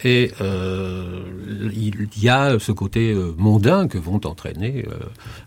[0.05, 1.23] Et euh,
[1.73, 4.99] il y a ce côté euh, mondain que vont entraîner euh,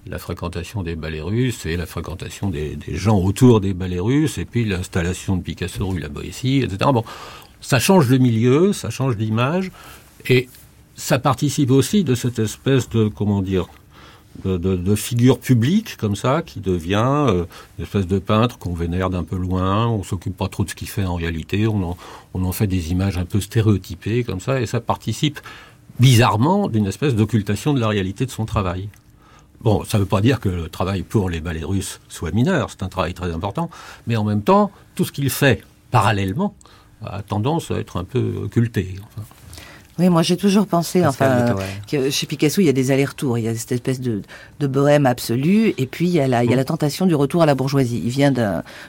[0.07, 4.45] la fréquentation des ballets russes et la fréquentation des, gens autour des ballets russes, et
[4.45, 6.89] puis l'installation de Picasso rue La Boétie, etc.
[6.91, 7.03] Bon,
[7.61, 9.69] ça change de milieu, ça change d'image,
[10.27, 10.49] et
[10.95, 13.67] ça participe aussi de cette espèce de, comment dire,
[14.45, 17.45] de, figure publique comme ça, qui devient euh,
[17.77, 20.75] une espèce de peintre qu'on vénère d'un peu loin, on s'occupe pas trop de ce
[20.75, 21.95] qu'il fait en réalité, on
[22.33, 25.39] en, fait des images un peu stéréotypées comme ça, et ça participe
[25.99, 28.89] bizarrement d'une espèce d'occultation de la réalité de son travail.
[29.61, 32.69] Bon, ça ne veut pas dire que le travail pour les ballets russes soit mineur,
[32.69, 33.69] c'est un travail très important,
[34.07, 36.55] mais en même temps, tout ce qu'il fait parallèlement,
[37.05, 38.95] a tendance à être un peu occulté.
[39.99, 41.55] Oui, moi j'ai toujours pensé, enfin,
[41.91, 44.21] que chez Picasso il y a des allers-retours, il y a cette espèce de,
[44.61, 47.15] de bohème absolue, et puis il y a la, il y a la tentation du
[47.15, 48.01] retour à la bourgeoisie.
[48.03, 48.33] Il vient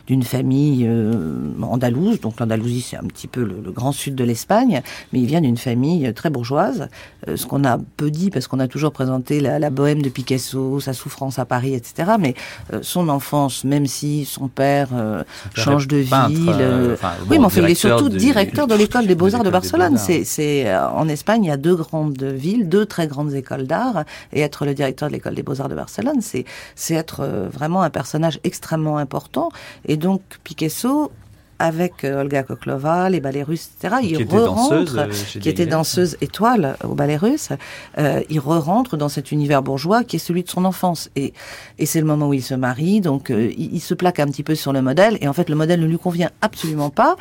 [0.06, 4.82] d'une famille euh, andalouse, donc l'Andalousie c'est un petit peu le, grand sud de l'Espagne,
[5.12, 6.88] mais il vient d'une famille très bourgeoise.
[7.28, 10.08] Euh, ce qu'on a peu dit parce qu'on a toujours présenté la, la, bohème de
[10.08, 12.12] Picasso, sa souffrance à Paris, etc.
[12.20, 12.34] Mais
[12.72, 14.88] euh, son enfance, même si son père,
[15.54, 16.96] change de ville,
[17.28, 19.96] oui, mais enfin il est surtout directeur de l'école des beaux arts de Barcelone.
[19.96, 20.66] C'est
[21.00, 24.66] en Espagne, il y a deux grandes villes, deux très grandes écoles d'art, et être
[24.66, 26.44] le directeur de l'école des beaux-arts de Barcelone, c'est,
[26.90, 29.48] être euh, vraiment un personnage extrêmement important.
[29.86, 31.10] Et donc, Picasso
[31.60, 33.96] avec euh, Olga Koklova, les ballets russes, etc.
[34.02, 37.50] il re-rentre, euh, qui était danseuse étoile au ballet russe,
[37.98, 41.10] euh, il re-rentre dans cet univers bourgeois qui est celui de son enfance.
[41.16, 41.34] Et,
[41.78, 44.26] et c'est le moment où il se marie, donc euh, il, il, se plaque un
[44.26, 47.16] petit peu sur le modèle, et en fait le modèle ne lui convient absolument pas.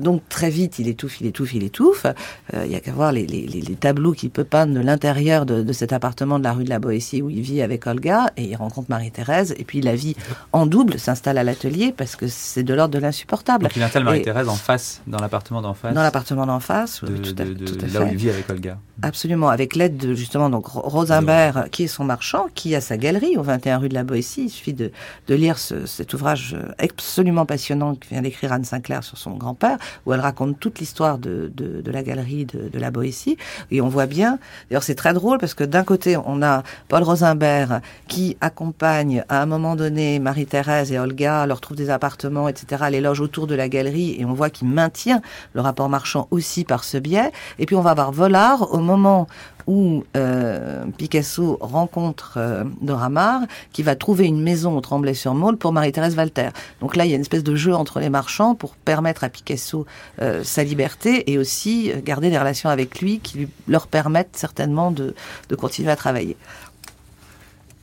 [0.00, 2.06] donc très vite, il étouffe, il étouffe, il étouffe.
[2.52, 5.62] Il y a qu'à voir les, les, les, tableaux qu'il peut peindre de l'intérieur de,
[5.62, 8.44] de, cet appartement de la rue de la Boétie où il vit avec Olga, et
[8.44, 10.16] il rencontre Marie-Thérèse, et puis la vie
[10.52, 14.48] en double s'installe à l'atelier parce que c'est de l'ordre de l'insupportable il installe Marie-Thérèse
[14.48, 15.94] en face, dans l'appartement d'en face.
[15.94, 18.78] Dans l'appartement d'en face, de, tout à, là où il vit avec Olga.
[19.02, 23.36] Absolument, avec l'aide de justement donc Rosenberg, qui est son marchand, qui a sa galerie
[23.36, 24.44] au 21 rue de la Boétie.
[24.44, 24.90] Il suffit de,
[25.28, 29.76] de lire ce, cet ouvrage absolument passionnant que vient d'écrire Anne Sinclair sur son grand-père,
[30.06, 33.36] où elle raconte toute l'histoire de, de, de, la galerie de, de la Boétie.
[33.70, 34.38] Et on voit bien,
[34.70, 39.42] d'ailleurs c'est très drôle parce que d'un côté on a Paul Rosenberg qui accompagne à
[39.42, 43.54] un moment donné Marie-Thérèse et Olga, leur trouve des appartements, etc., les loges autour de
[43.54, 45.20] la galerie, et on voit qu'il maintient
[45.54, 47.32] le rapport marchand aussi par ce biais.
[47.58, 49.26] Et puis on va voir Volard au moment
[49.66, 53.40] où euh, Picasso rencontre euh, Dora Maar,
[53.72, 56.50] qui va trouver une maison au Tremblay-sur-Maule pour Marie-Thérèse Walter.
[56.80, 59.28] Donc là, il y a une espèce de jeu entre les marchands pour permettre à
[59.28, 59.86] Picasso
[60.22, 64.92] euh, sa liberté et aussi garder des relations avec lui qui lui, leur permettent certainement
[64.92, 65.14] de
[65.56, 66.36] continuer à travailler.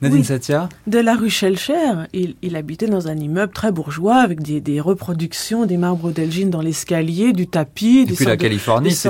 [0.03, 4.41] Nadine Satia De la rue Schellcher, il, il, habitait dans un immeuble très bourgeois avec
[4.41, 8.05] des, des reproductions des marbres d'Elgine dans l'escalier, du tapis.
[8.09, 9.09] Et puis la Californie, c'est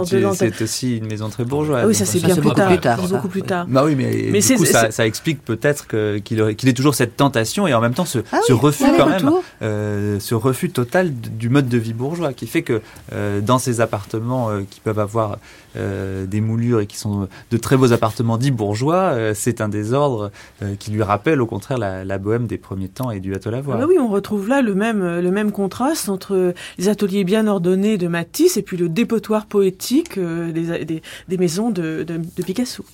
[0.61, 1.81] aussi une maison très bourgeoise.
[1.83, 3.65] Ah oui, ça c'est bien plus tard, plus tard, beaucoup plus tard.
[3.67, 7.17] Bah oui, mais, mais du coup, ça, ça, explique peut-être qu'il qu ait toujours cette
[7.17, 9.31] tentation et en même temps ce, ah ce refus quand même,
[9.61, 12.81] euh, ce refus total du mode de vie bourgeois qui fait que
[13.13, 15.37] euh, dans ces appartements euh, qui peuvent avoir
[15.76, 19.69] euh, des moulures et qui sont de très beaux appartements dits bourgeois, euh, c'est un
[19.69, 23.80] désordre euh, qui lui rappelle au contraire la, bohème des premiers temps et du Atelier-Lavoie.
[23.82, 27.97] Ah oui, on retrouve là le même, le même contraste entre les ateliers bien ordonnés
[27.97, 32.86] de Matisse et puis le dépotoir poétique des, des, maisons de, de Picasso.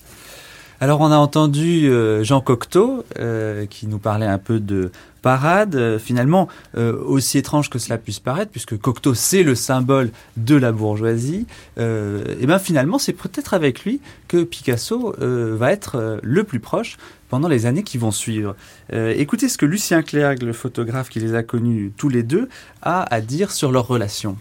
[0.81, 5.75] Alors on a entendu euh, Jean Cocteau euh, qui nous parlait un peu de parade.
[5.75, 10.71] Euh, finalement, aussi étrange que cela puisse paraître, puisque Cocteau c'est le symbole de la
[10.71, 11.45] bourgeoisie,
[11.77, 17.47] et ben finalement c'est peut-être avec lui que Picasso va être le plus proche pendant
[17.47, 18.55] les années qui vont suivre.
[18.93, 22.47] écoutez ce que Lucien Clergue, le photographe qui les a connus tous les deux,
[22.81, 24.37] a à dire sur leur relation.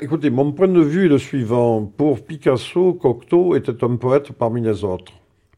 [0.00, 1.84] écoutez, mon point de vue est le suivant.
[1.84, 5.12] Pour Picasso, Cocteau était un poète parmi les autres.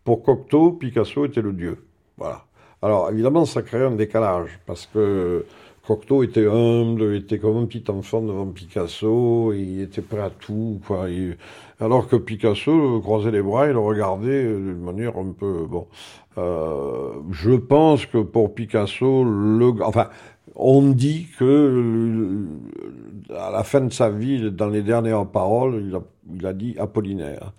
[0.06, 1.84] Pour Cocteau, Picasso était le dieu.
[2.16, 2.44] Voilà.
[2.80, 5.44] Alors évidemment, ça crée un décalage parce que
[5.84, 10.80] Cocteau était humble, était comme un petit enfant devant Picasso, il était prêt à tout.
[11.80, 15.88] Alors que Picasso croisait les bras et le regardait d'une manière un peu bon.
[16.38, 20.10] Euh, je pense que pour Picasso, le, enfin,
[20.54, 22.44] on dit que
[23.36, 25.82] à la fin de sa vie, dans les dernières paroles,
[26.32, 27.50] il a dit Apollinaire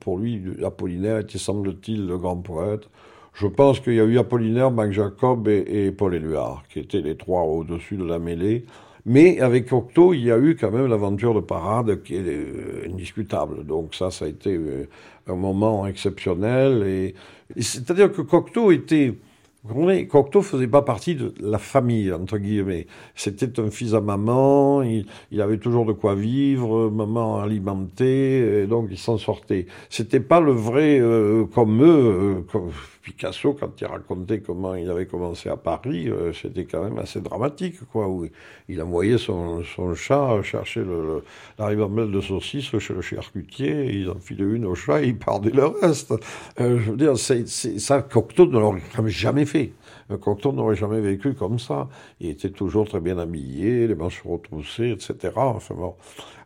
[0.00, 2.88] pour lui, Apollinaire était, semble-t-il, le grand poète.
[3.34, 7.16] Je pense qu'il y a eu Apollinaire, Mac Jacob et, Paul Éluard, qui étaient les
[7.16, 8.64] trois au-dessus de la mêlée.
[9.06, 12.86] Mais avec Cocteau, il y a eu quand même l'aventure de parade qui est euh,
[12.86, 13.64] indiscutable.
[13.64, 14.88] Donc ça, ça a été euh,
[15.26, 16.82] un moment exceptionnel.
[16.86, 17.14] Et,
[17.60, 19.14] c'est-à-dire que Cocteau était
[19.62, 22.86] vous comprenez, Cocteau faisait pas partie de la famille, entre guillemets.
[23.14, 28.66] C'était un fils à maman, il, il, avait toujours de quoi vivre, maman alimentée, et
[28.66, 29.66] donc il s'en sortait.
[29.90, 32.70] C'était pas le vrai, euh, comme eux, euh, comme,
[33.02, 37.20] Picasso, quand il racontait comment il avait commencé à Paris, euh, c'était quand même assez
[37.20, 38.08] dramatique, quoi.
[38.08, 38.26] Où
[38.68, 41.24] il envoyait son, son chat chercher le,
[41.58, 45.18] la ribambelle de saucisses chez le charcutier, il en filait une au chat et il
[45.18, 46.12] perdait le reste.
[46.60, 49.72] Euh, je veux dire, c'est, ça, Cocteau ne l'aurait jamais fait.
[50.20, 51.88] Cocteau n'aurait jamais vécu comme ça.
[52.20, 55.32] Il était toujours très bien habillé, les manches retroussées, etc.
[55.36, 55.94] Enfin bon.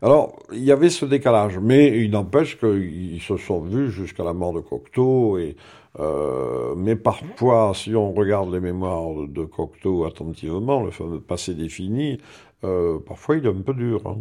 [0.02, 4.34] Alors, il y avait ce décalage, mais il n'empêche qu'ils se sont vus jusqu'à la
[4.34, 5.56] mort de Cocteau et
[6.00, 12.18] euh, mais parfois, si on regarde les mémoires de, Cocteau attentivement, le fameux passé défini,
[12.64, 14.02] euh, parfois il est un peu dur.
[14.06, 14.18] Hein.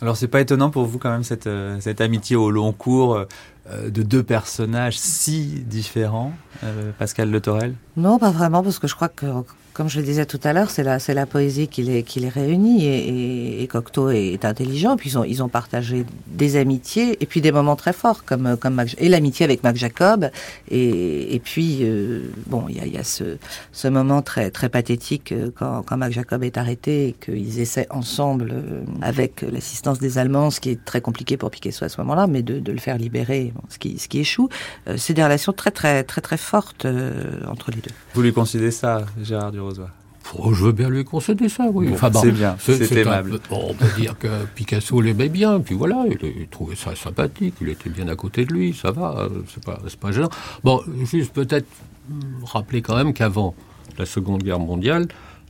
[0.00, 3.26] Alors c'est pas étonnant pour vous quand même cette, euh, cette amitié au long cours
[3.72, 6.32] de deux personnages si différents,
[6.98, 9.24] Pascal Le Torel Non, pas vraiment, parce que je crois que
[9.74, 12.28] comme je le disais tout à l'heure, c'est la, la poésie qui les, qui les
[12.28, 14.96] réunit et, Cocteau est intelligent.
[14.96, 18.56] Puis ils ont, ils ont partagé des amitiés et puis des moments très forts comme,
[18.56, 20.30] comme et l'amitié avec Mac Jacob.
[20.70, 23.36] Et, puis euh, bon, il y a, ce,
[23.72, 27.88] ce moment très, très pathétique euh, quand, quand Mac Jacob est arrêté et qu'ils essaient
[27.90, 32.00] ensemble euh, avec l'assistance des Allemands, ce qui est très compliqué pour Picasso à ce
[32.00, 34.48] moment-là, mais de, de le faire libérer, ce qui, ce qui échoue.
[34.96, 36.86] c'est des relations très, très, très, très fortes
[37.46, 37.90] entre les deux.
[38.14, 39.52] Vous lui considérez ça, Gérard
[40.38, 41.88] Oh, je veux bien lui concéder ça, oui.
[41.92, 43.38] enfin, c'est bien, c'est aimable.
[43.50, 47.90] on peut dire que Picasso l'aimait bien, puis voilà, il, trouvait ça sympathique, il était
[47.90, 50.30] bien à côté de lui, ça va, c'est pas, pas gênant.
[50.64, 51.66] Bon, juste peut-être
[52.44, 53.54] rappeler quand même qu'avant
[53.98, 55.08] la Seconde Guerre mondiale,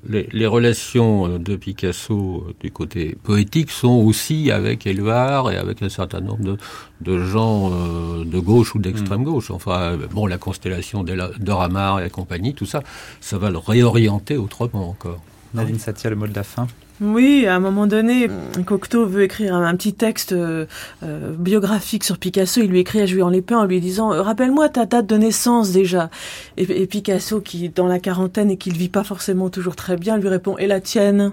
[0.09, 5.83] les, relations euh, de Picasso euh, du côté poétique sont aussi avec Éluard et avec
[5.83, 6.57] un certain nombre
[7.01, 9.25] de, gens euh, de gauche ou d'extrême mm.
[9.25, 9.51] gauche.
[9.51, 12.83] Enfin, bon, la constellation de, de Ramar et compagnie, tout ça,
[13.21, 15.21] ça va le réorienter autrement encore.
[15.55, 16.67] Nadine Satia, le mot de la fin.
[17.05, 18.31] Oui, à un moment donné,
[18.65, 20.65] Cocteau veut écrire un, petit texte euh,
[21.03, 22.63] euh, biographique sur Picasso.
[22.63, 25.71] Il lui écrit à Julien Lépin en lui disant euh, Rappelle-moi ta date de naissance
[25.71, 26.09] déjà.
[26.57, 29.97] Et, Picasso, qui est dans la quarantaine et qui ne vit pas forcément toujours très
[29.97, 31.33] bien, lui répond Et la tienne?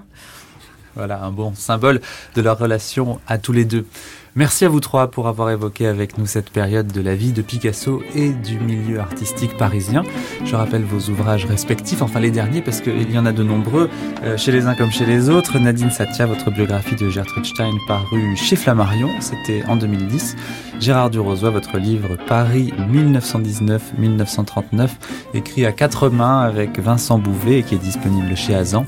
[0.95, 2.01] Voilà, un bon symbole
[2.35, 3.85] de leur relation à tous les deux.
[4.33, 7.41] Merci à vous trois pour avoir évoqué avec nous cette période de la vie de
[7.41, 10.03] Picasso et du milieu artistique parisien.
[10.45, 13.89] Je rappelle vos ouvrages respectifs, enfin les derniers parce qu'il y en a de nombreux,
[14.23, 15.59] euh, chez les uns comme chez les autres.
[15.59, 20.37] Nadine Satia, votre biographie de Gertrude Stein parue chez Flammarion, c'était en 2010.
[20.79, 24.91] Gérard Durozois, votre livre Paris 1919-1939,
[25.33, 28.85] écrit à quatre mains avec Vincent Bouvet et qui est disponible chez Azan.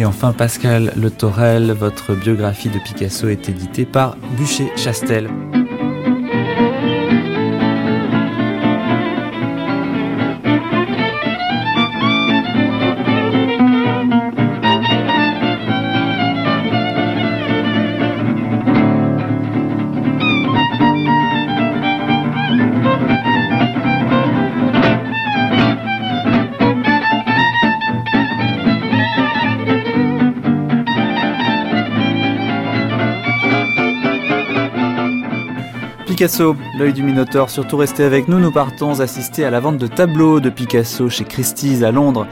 [0.00, 5.28] Et enfin, Pascal Le Torel, votre biographie de Picasso est éditée par Bûcher-Chastel.
[36.20, 39.86] Picasso, l'œil du Minotaure, surtout restez avec nous, nous partons assister à la vente de
[39.86, 42.26] tableaux de Picasso chez Christie's à Londres,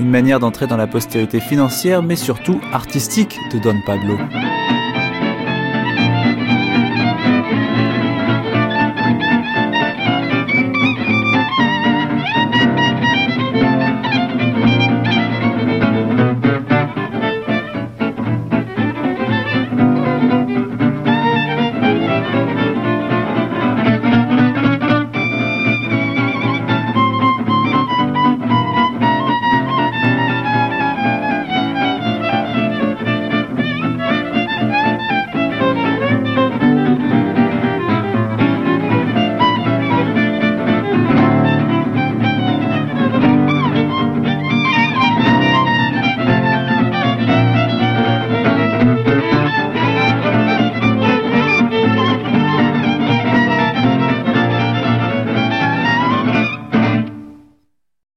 [0.00, 4.16] une manière d'entrer dans la postérité financière mais surtout artistique de Don Pablo.